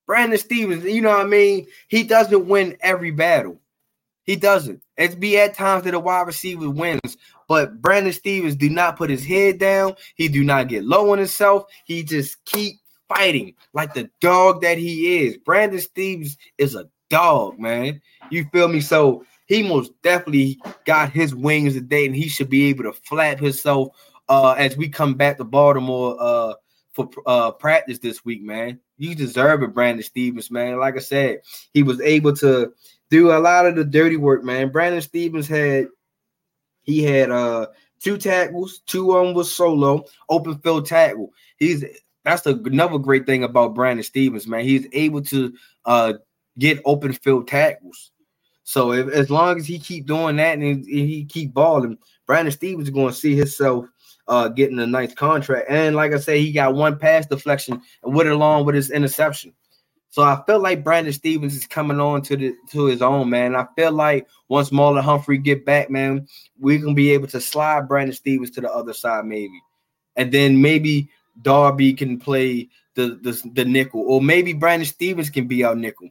Brandon 0.08 0.38
Stephens, 0.38 0.84
you 0.84 1.02
know 1.02 1.10
what 1.10 1.26
I 1.26 1.30
mean? 1.30 1.68
He 1.88 2.04
doesn't 2.04 2.48
win 2.48 2.78
every 2.82 3.12
battle. 3.12 3.60
He 4.24 4.36
doesn't. 4.36 4.82
It's 4.98 5.16
be 5.16 5.38
at 5.38 5.54
times 5.54 5.84
that 5.84 5.94
a 5.94 6.00
wide 6.00 6.28
receiver 6.28 6.70
wins, 6.70 7.18
but 7.48 7.82
Brandon 7.82 8.14
Stephens 8.14 8.56
do 8.56 8.70
not 8.70 8.98
put 8.98 9.10
his 9.10 9.26
head 9.26 9.60
down. 9.60 9.96
He 10.16 10.28
do 10.28 10.44
not 10.44 10.68
get 10.68 10.84
low 10.84 11.12
on 11.12 11.20
himself. 11.20 11.66
He 11.86 12.04
just 12.04 12.44
keep 12.46 12.76
fighting 13.08 13.54
like 13.74 13.94
the 13.94 14.10
dog 14.22 14.62
that 14.62 14.80
he 14.80 15.24
is. 15.24 15.38
Brandon 15.38 15.80
Stephens 15.80 16.38
is 16.58 16.76
a 16.76 16.90
dog, 17.10 17.60
man. 17.60 18.02
You 18.32 18.46
feel 18.52 18.68
me? 18.68 18.82
So 18.82 19.24
he 19.46 19.62
most 19.62 19.92
definitely 20.02 20.60
got 20.86 21.12
his 21.12 21.36
wings 21.36 21.76
today, 21.76 22.08
and 22.08 22.16
he 22.16 22.28
should 22.28 22.50
be 22.50 22.66
able 22.66 22.84
to 22.86 22.94
flap 22.94 23.40
himself 23.40 23.90
uh, 24.28 24.54
as 24.54 24.76
we 24.76 24.90
come 24.90 25.14
back 25.14 25.38
to 25.38 25.44
Baltimore 25.44 26.18
uh, 26.20 26.54
for 26.96 27.10
uh, 27.26 27.52
practice 27.52 28.00
this 28.00 28.24
week, 28.24 28.42
man. 28.42 28.80
You 28.98 29.14
deserve 29.14 29.62
it, 29.62 29.74
Brandon 29.74 30.04
Stephens, 30.04 30.50
man. 30.50 30.80
Like 30.80 30.96
I 30.96 31.00
said, 31.00 31.42
he 31.74 31.84
was 31.84 32.00
able 32.00 32.34
to 32.38 32.74
do 33.10 33.32
a 33.32 33.38
lot 33.38 33.66
of 33.66 33.76
the 33.76 33.84
dirty 33.84 34.16
work, 34.16 34.44
man. 34.44 34.72
Brandon 34.72 35.02
Stephens 35.02 35.48
had 35.48 35.88
he 36.84 37.04
had 37.04 37.32
uh 37.32 37.68
two 38.00 38.18
tackles, 38.18 38.80
two 38.86 39.12
of 39.14 39.26
them 39.26 39.36
was 39.36 39.54
solo, 39.54 40.06
open 40.30 40.58
field 40.60 40.86
tackle. 40.86 41.32
He's 41.58 41.84
that's 42.24 42.44
the 42.44 42.60
another 42.66 42.98
great 42.98 43.26
thing 43.26 43.44
about 43.44 43.76
Brandon 43.76 44.04
Stephens, 44.04 44.48
man. 44.48 44.64
He's 44.64 44.88
able 44.94 45.22
to 45.24 45.54
uh 45.84 46.14
get 46.58 46.82
open 46.86 47.12
field 47.12 47.50
tackles. 47.50 48.12
So 48.64 48.94
if, 48.94 49.10
as 49.10 49.30
long 49.30 49.58
as 49.58 49.68
he 49.68 49.78
keep 49.78 50.08
doing 50.08 50.38
that 50.38 50.58
and 50.58 50.86
he, 50.86 51.06
he 51.06 51.26
keep 51.26 51.54
balling, 51.54 52.00
Brandon 52.26 52.54
Stephens 52.54 52.88
is 52.88 52.94
going 52.94 53.10
to 53.10 53.20
see 53.20 53.36
himself 53.36 53.86
uh, 54.28 54.48
getting 54.50 54.80
a 54.80 54.88
nice 54.88 55.14
contract. 55.14 55.68
And 55.70 55.96
like 55.96 56.14
I 56.14 56.18
say, 56.18 56.42
he 56.42 56.52
got 56.52 56.76
one 56.76 56.98
pass 56.98 57.26
deflection 57.26 57.82
and 58.04 58.16
went 58.16 58.30
along 58.30 58.66
with 58.66 58.76
his 58.76 58.92
interception. 58.92 59.54
So 60.10 60.24
I 60.24 60.42
feel 60.48 60.60
like 60.60 60.84
Brandon 60.84 61.12
Stephens 61.12 61.56
is 61.56 61.68
coming 61.68 62.00
on 62.00 62.22
to 62.22 62.38
the 62.38 62.56
to 62.72 62.86
his 62.86 63.02
own, 63.02 63.30
man. 63.30 63.54
I 63.54 63.68
feel 63.76 63.92
like 63.92 64.28
once 64.48 64.70
Marlon 64.70 65.04
Humphrey 65.04 65.38
get 65.38 65.66
back, 65.66 65.90
man, 65.90 66.26
we're 66.58 66.80
gonna 66.80 66.94
be 66.94 67.12
able 67.12 67.28
to 67.28 67.42
slide 67.42 67.90
Brandon 67.90 68.16
Stephens 68.16 68.52
to 68.52 68.62
the 68.62 68.72
other 68.72 68.94
side, 68.94 69.26
maybe, 69.26 69.62
and 70.16 70.32
then 70.32 70.62
maybe 70.62 71.10
Darby 71.42 71.94
can 71.94 72.18
play 72.18 72.70
the, 72.94 73.20
the, 73.22 73.52
the 73.56 73.66
nickel, 73.66 74.06
or 74.08 74.22
maybe 74.22 74.54
Brandon 74.54 74.86
Stephens 74.86 75.30
can 75.30 75.48
be 75.48 75.66
our 75.66 75.76
nickel. 75.76 76.10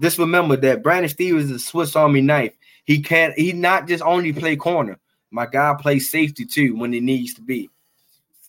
Just 0.00 0.18
remember 0.18 0.56
that 0.56 0.82
Brandon 0.82 1.08
Stephens 1.08 1.44
is 1.44 1.50
a 1.52 1.58
Swiss 1.60 1.94
Army 1.94 2.20
knife. 2.20 2.54
He 2.84 3.00
can't. 3.00 3.32
He 3.38 3.52
not 3.52 3.86
just 3.86 4.02
only 4.02 4.32
play 4.32 4.56
corner. 4.56 4.98
My 5.34 5.46
guy 5.46 5.74
plays 5.78 6.08
safety 6.08 6.44
too 6.44 6.76
when 6.76 6.94
it 6.94 7.02
needs 7.02 7.34
to 7.34 7.42
be. 7.42 7.68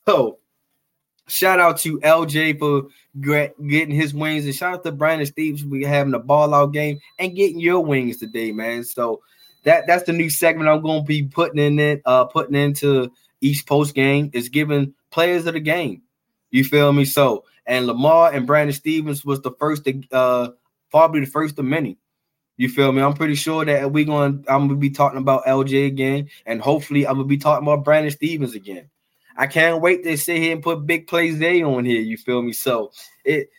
So, 0.08 0.38
shout 1.28 1.60
out 1.60 1.80
to 1.80 2.00
LJ 2.02 2.60
for 2.60 2.89
getting 3.19 3.95
his 3.95 4.13
wings, 4.13 4.45
and 4.45 4.54
shout 4.54 4.76
out 4.76 4.84
to 4.84 4.91
Brandon 4.91 5.26
Stephens 5.26 5.63
for 5.63 5.88
having 5.88 6.13
a 6.13 6.19
ball 6.19 6.54
out 6.54 6.74
game 6.74 7.00
and 7.17 7.36
getting 7.36 7.60
your 7.60 7.80
wings 7.84 8.17
today, 8.17 8.52
man. 8.52 8.84
So 8.84 9.24
that 9.63 9.88
that's 9.88 10.04
the 10.04 10.13
new 10.13 10.30
segment 10.30 10.69
I'm 10.69 10.84
going 10.84 11.02
to 11.02 11.08
be 11.08 11.24
putting 11.24 11.58
in 11.58 11.80
it, 11.80 12.04
uh, 12.06 12.26
putting 12.26 12.56
into 12.56 13.12
each 13.41 13.65
post 13.65 13.95
game 13.95 14.30
is 14.32 14.50
giving 14.50 14.93
players 15.10 15.48
of 15.48 15.56
the 15.56 15.60
game. 15.60 16.04
You 16.52 16.63
feel 16.63 16.93
me? 16.93 17.06
So, 17.06 17.45
and 17.65 17.88
Lamar 17.88 18.32
and 18.32 18.45
Brandon 18.45 18.76
Stephens 18.76 19.26
was 19.26 19.41
the 19.41 19.52
first 19.60 19.86
to 19.86 20.04
uh 20.12 20.50
probably 20.91 21.21
the 21.21 21.26
first 21.26 21.58
of 21.58 21.65
many. 21.65 21.98
You 22.58 22.70
feel 22.70 22.91
me? 22.91 23.02
I'm 23.02 23.13
pretty 23.13 23.36
sure 23.36 23.65
that 23.65 23.91
we're 23.91 24.06
going 24.06 24.46
I'm 24.48 24.68
gonna 24.68 24.76
be 24.76 24.89
talking 24.89 25.20
about 25.20 25.46
LJ 25.46 25.88
again, 25.88 26.30
and 26.46 26.62
hopefully 26.62 27.06
I'm 27.06 27.15
gonna 27.15 27.26
be 27.26 27.38
talking 27.38 27.68
about 27.68 27.84
Brandon 27.84 28.12
Stephens 28.12 28.56
again. 28.56 28.89
I 29.38 29.48
can't 29.48 29.82
wait 29.82 30.04
to 30.04 30.18
sit 30.18 30.38
here 30.38 30.54
and 30.54 30.63
put 30.63 30.86
Big 30.86 31.08
Play 31.08 31.32
Zay 31.32 31.62
on 31.62 31.84
here. 31.84 32.00
You 32.00 32.18
feel 32.18 32.41
me? 32.41 32.54
So 32.54 32.91
it, 33.26 33.50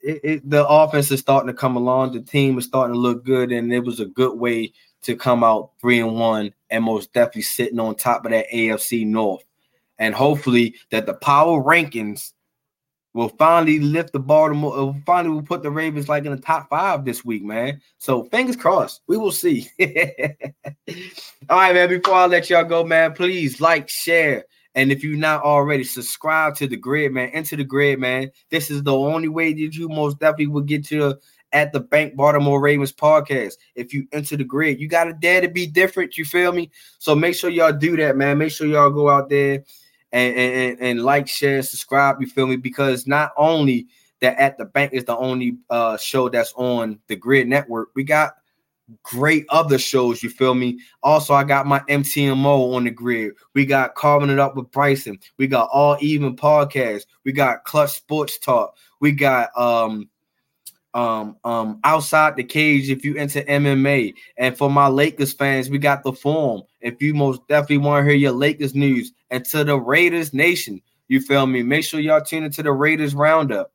it, 0.00 0.20
it 0.24 0.50
the 0.50 0.66
offense 0.66 1.10
is 1.10 1.20
starting 1.20 1.48
to 1.48 1.54
come 1.54 1.76
along. 1.76 2.12
The 2.12 2.22
team 2.22 2.56
is 2.56 2.64
starting 2.64 2.94
to 2.94 3.00
look 3.00 3.24
good, 3.24 3.52
and 3.52 3.72
it 3.72 3.84
was 3.84 4.00
a 4.00 4.06
good 4.06 4.38
way 4.38 4.72
to 5.02 5.14
come 5.14 5.44
out 5.44 5.72
three 5.80 6.00
and 6.00 6.18
one, 6.18 6.54
and 6.70 6.84
most 6.84 7.12
definitely 7.12 7.42
sitting 7.42 7.78
on 7.78 7.94
top 7.94 8.24
of 8.24 8.30
that 8.30 8.46
AFC 8.52 9.06
North. 9.06 9.44
And 9.98 10.14
hopefully 10.14 10.74
that 10.90 11.06
the 11.06 11.14
power 11.14 11.62
rankings 11.62 12.32
will 13.16 13.30
finally 13.30 13.80
lift 13.80 14.12
the 14.12 14.18
Baltimore. 14.18 14.78
Uh, 14.78 14.92
finally, 15.06 15.34
will 15.34 15.42
put 15.42 15.62
the 15.62 15.70
Ravens 15.70 16.08
like 16.08 16.26
in 16.26 16.32
the 16.32 16.40
top 16.40 16.68
five 16.68 17.04
this 17.04 17.24
week, 17.24 17.42
man. 17.42 17.80
So 17.98 18.24
fingers 18.24 18.56
crossed. 18.56 19.00
We 19.06 19.16
will 19.16 19.32
see. 19.32 19.68
All 19.80 21.56
right, 21.56 21.74
man. 21.74 21.88
Before 21.88 22.14
I 22.14 22.26
let 22.26 22.50
y'all 22.50 22.62
go, 22.62 22.84
man, 22.84 23.14
please 23.14 23.58
like, 23.58 23.88
share, 23.88 24.44
and 24.74 24.92
if 24.92 25.02
you're 25.02 25.16
not 25.16 25.42
already, 25.42 25.82
subscribe 25.82 26.56
to 26.56 26.66
the 26.66 26.76
Gryd, 26.76 27.10
man. 27.12 27.30
Into 27.30 27.56
the 27.56 27.64
Gryd, 27.64 27.98
man. 27.98 28.30
This 28.50 28.70
is 28.70 28.82
the 28.82 28.94
only 28.94 29.28
way 29.28 29.54
that 29.54 29.74
you 29.74 29.88
most 29.88 30.18
definitely 30.18 30.48
will 30.48 30.60
get 30.60 30.84
to 30.88 31.16
at 31.52 31.72
the 31.72 31.80
Bank 31.80 32.16
Baltimore 32.16 32.60
Ravens 32.60 32.92
podcast. 32.92 33.54
If 33.74 33.94
you 33.94 34.06
enter 34.12 34.36
the 34.36 34.44
Gryd, 34.44 34.78
you 34.78 34.88
got 34.88 35.04
to 35.04 35.14
dare 35.14 35.40
to 35.40 35.48
be 35.48 35.66
different. 35.66 36.18
You 36.18 36.26
feel 36.26 36.52
me? 36.52 36.70
So 36.98 37.14
make 37.14 37.34
sure 37.34 37.48
y'all 37.48 37.72
do 37.72 37.96
that, 37.96 38.18
man. 38.18 38.36
Make 38.36 38.52
sure 38.52 38.66
y'all 38.66 38.90
go 38.90 39.08
out 39.08 39.30
there 39.30 39.64
and, 40.12 40.36
and, 40.36 40.80
and 40.80 41.02
like, 41.02 41.28
share, 41.28 41.62
subscribe. 41.62 42.20
You 42.20 42.26
feel 42.26 42.46
me? 42.46 42.56
Because 42.56 43.06
not 43.06 43.32
only 43.36 43.86
that 44.20 44.38
at 44.38 44.58
the 44.58 44.64
bank 44.64 44.92
is 44.92 45.04
the 45.04 45.16
only 45.16 45.58
uh, 45.70 45.96
show 45.96 46.28
that's 46.28 46.52
on 46.56 46.98
the 47.08 47.16
Gryd 47.16 47.46
Network, 47.48 47.90
we 47.94 48.04
got 48.04 48.34
great 49.02 49.44
other 49.48 49.78
shows. 49.78 50.22
You 50.22 50.30
feel 50.30 50.54
me? 50.54 50.78
Also, 51.02 51.34
I 51.34 51.44
got 51.44 51.66
my 51.66 51.80
MTMO 51.80 52.74
on 52.74 52.84
the 52.84 52.90
Gryd. 52.90 53.32
We 53.54 53.66
got 53.66 53.94
carving 53.94 54.30
it 54.30 54.38
up 54.38 54.56
with 54.56 54.70
Bryson. 54.70 55.18
We 55.38 55.46
got 55.46 55.68
all 55.72 55.96
even 56.00 56.36
podcasts. 56.36 57.06
We 57.24 57.32
got 57.32 57.64
Clutch 57.64 57.90
Sports 57.90 58.38
Talk. 58.38 58.76
We 59.00 59.12
got 59.12 59.50
um 59.58 60.08
um 60.96 61.36
um 61.44 61.78
outside 61.84 62.36
the 62.36 62.42
cage 62.42 62.88
if 62.90 63.04
you 63.04 63.14
into 63.14 63.42
MMA. 63.42 64.14
And 64.38 64.56
for 64.56 64.70
my 64.70 64.88
Lakers 64.88 65.34
fans, 65.34 65.68
we 65.68 65.78
got 65.78 66.02
the 66.02 66.12
form. 66.12 66.62
If 66.80 67.00
you 67.02 67.14
most 67.14 67.46
definitely 67.48 67.78
want 67.78 68.04
to 68.04 68.10
hear 68.10 68.18
your 68.18 68.32
Lakers 68.32 68.74
news 68.74 69.12
and 69.30 69.44
to 69.46 69.62
the 69.62 69.78
Raiders 69.78 70.32
Nation, 70.32 70.80
you 71.08 71.20
feel 71.20 71.46
me? 71.46 71.62
Make 71.62 71.84
sure 71.84 72.00
y'all 72.00 72.22
tune 72.22 72.44
into 72.44 72.62
the 72.62 72.72
Raiders 72.72 73.14
Roundup 73.14 73.72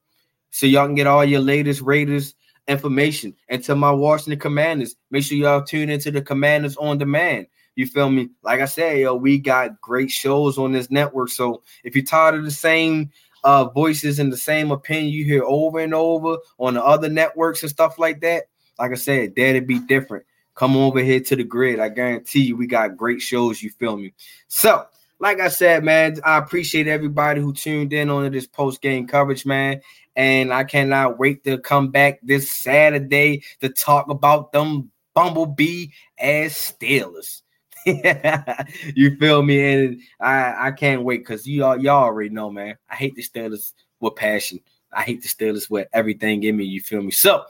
so 0.50 0.66
y'all 0.66 0.88
can 0.88 0.96
get 0.96 1.08
all 1.08 1.24
your 1.24 1.42
latest 1.42 1.82
Raiders 1.82 2.34
information. 2.68 3.36
And 3.50 3.64
to 3.66 3.76
my 3.76 3.92
Washington 3.92 4.40
Commanders, 4.40 4.96
make 5.12 5.24
sure 5.24 5.38
y'all 5.38 5.64
tune 5.64 5.90
into 5.90 6.10
the 6.10 6.22
Commanders 6.24 6.76
on 6.78 6.98
demand. 6.98 7.46
You 7.76 7.86
feel 7.86 8.10
me? 8.10 8.30
Like 8.44 8.62
I 8.62 8.66
said, 8.66 8.98
yo, 8.98 9.16
we 9.16 9.38
got 9.38 9.80
great 9.80 10.10
shows 10.10 10.58
on 10.58 10.72
this 10.72 10.90
network. 10.90 11.30
So 11.30 11.62
if 11.84 11.96
you're 11.96 12.04
tired 12.04 12.36
of 12.36 12.44
the 12.44 12.52
same 12.52 13.12
uh, 13.44 13.66
voices 13.66 14.20
and 14.20 14.32
the 14.32 14.38
same 14.38 14.72
opinion 14.72 15.14
you 15.14 15.26
hear 15.26 15.44
over 15.44 15.80
and 15.80 15.94
over 15.94 16.38
on 16.60 16.76
the 16.76 16.84
other 16.84 17.10
networks 17.10 17.62
and 17.64 17.70
stuff 17.70 18.00
like 18.00 18.22
that, 18.22 18.46
like 18.80 18.92
I 18.92 18.96
said, 18.96 19.36
to 19.36 19.62
be 19.62 19.80
different. 19.80 20.26
Come 20.56 20.76
over 20.76 21.00
here 21.00 21.22
to 21.22 21.36
the 21.36 21.44
Gryd. 21.44 21.80
I 21.80 21.90
guarantee 21.90 22.42
you, 22.42 22.58
we 22.58 22.68
got 22.68 22.98
great 22.98 23.22
shows. 23.22 23.64
You 23.64 23.70
feel 23.72 23.98
me? 23.98 24.14
So 24.48 24.86
like 25.20 25.40
I 25.40 25.50
said, 25.50 25.84
man, 25.84 26.18
I 26.26 26.38
appreciate 26.40 26.88
everybody 26.88 27.40
who 27.40 27.54
tuned 27.54 27.94
in 27.94 28.10
on 28.10 28.32
this 28.32 28.48
post 28.48 28.82
game 28.82 29.08
coverage, 29.08 29.46
man. 29.46 29.82
And 30.16 30.52
I 30.52 30.64
cannot 30.64 31.20
wait 31.20 31.44
to 31.46 31.58
come 31.60 31.90
back 31.90 32.20
this 32.24 32.52
Saturday 32.52 33.44
to 33.62 33.70
talk 33.70 34.10
about 34.10 34.52
them 34.52 34.92
Bumblebee 35.14 35.88
as 36.18 36.54
Steelers. 36.54 37.44
you 38.96 39.16
feel 39.18 39.44
me? 39.44 39.74
And 39.74 40.02
I, 40.20 40.68
I 40.68 40.72
can't 40.72 41.04
wait 41.04 41.20
because 41.20 41.48
y'all 41.48 41.78
y'all 41.78 42.04
already 42.04 42.30
know, 42.30 42.50
man. 42.50 42.78
I 42.90 42.96
hate 42.96 43.16
the 43.16 43.24
Steelers 43.24 43.74
with 44.00 44.16
passion. 44.16 44.60
I 44.94 45.04
hate 45.04 45.22
the 45.22 45.28
Steelers 45.28 45.70
with 45.70 45.88
everything 45.94 46.44
in 46.44 46.58
me. 46.58 46.66
You 46.66 46.82
feel 46.82 47.02
me? 47.02 47.12
So 47.12 47.46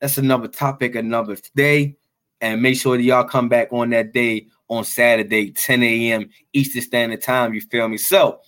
that's 0.00 0.18
another 0.18 0.48
topic, 0.48 0.94
another 0.94 1.36
day. 1.54 1.96
And 2.40 2.62
make 2.62 2.78
sure 2.78 2.96
that 2.96 3.02
y'all 3.02 3.24
come 3.24 3.48
back 3.48 3.72
on 3.72 3.90
that 3.90 4.12
day 4.12 4.46
on 4.68 4.84
Saturday, 4.84 5.50
10 5.50 5.82
a.m. 5.82 6.30
Eastern 6.52 6.82
Standard 6.82 7.20
Time. 7.20 7.52
You 7.52 7.60
feel 7.60 7.88
me? 7.88 7.96
So, 7.96 8.40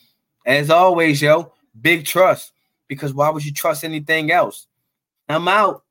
as 0.47 0.71
always, 0.71 1.21
yo, 1.21 1.53
big 1.81 2.05
trust 2.05 2.53
because 2.87 3.13
why 3.15 3.31
would 3.31 3.45
you 3.45 3.53
trust 3.53 3.85
anything 3.85 4.31
else? 4.31 4.69
I'm 5.29 5.49
out. 5.49 5.85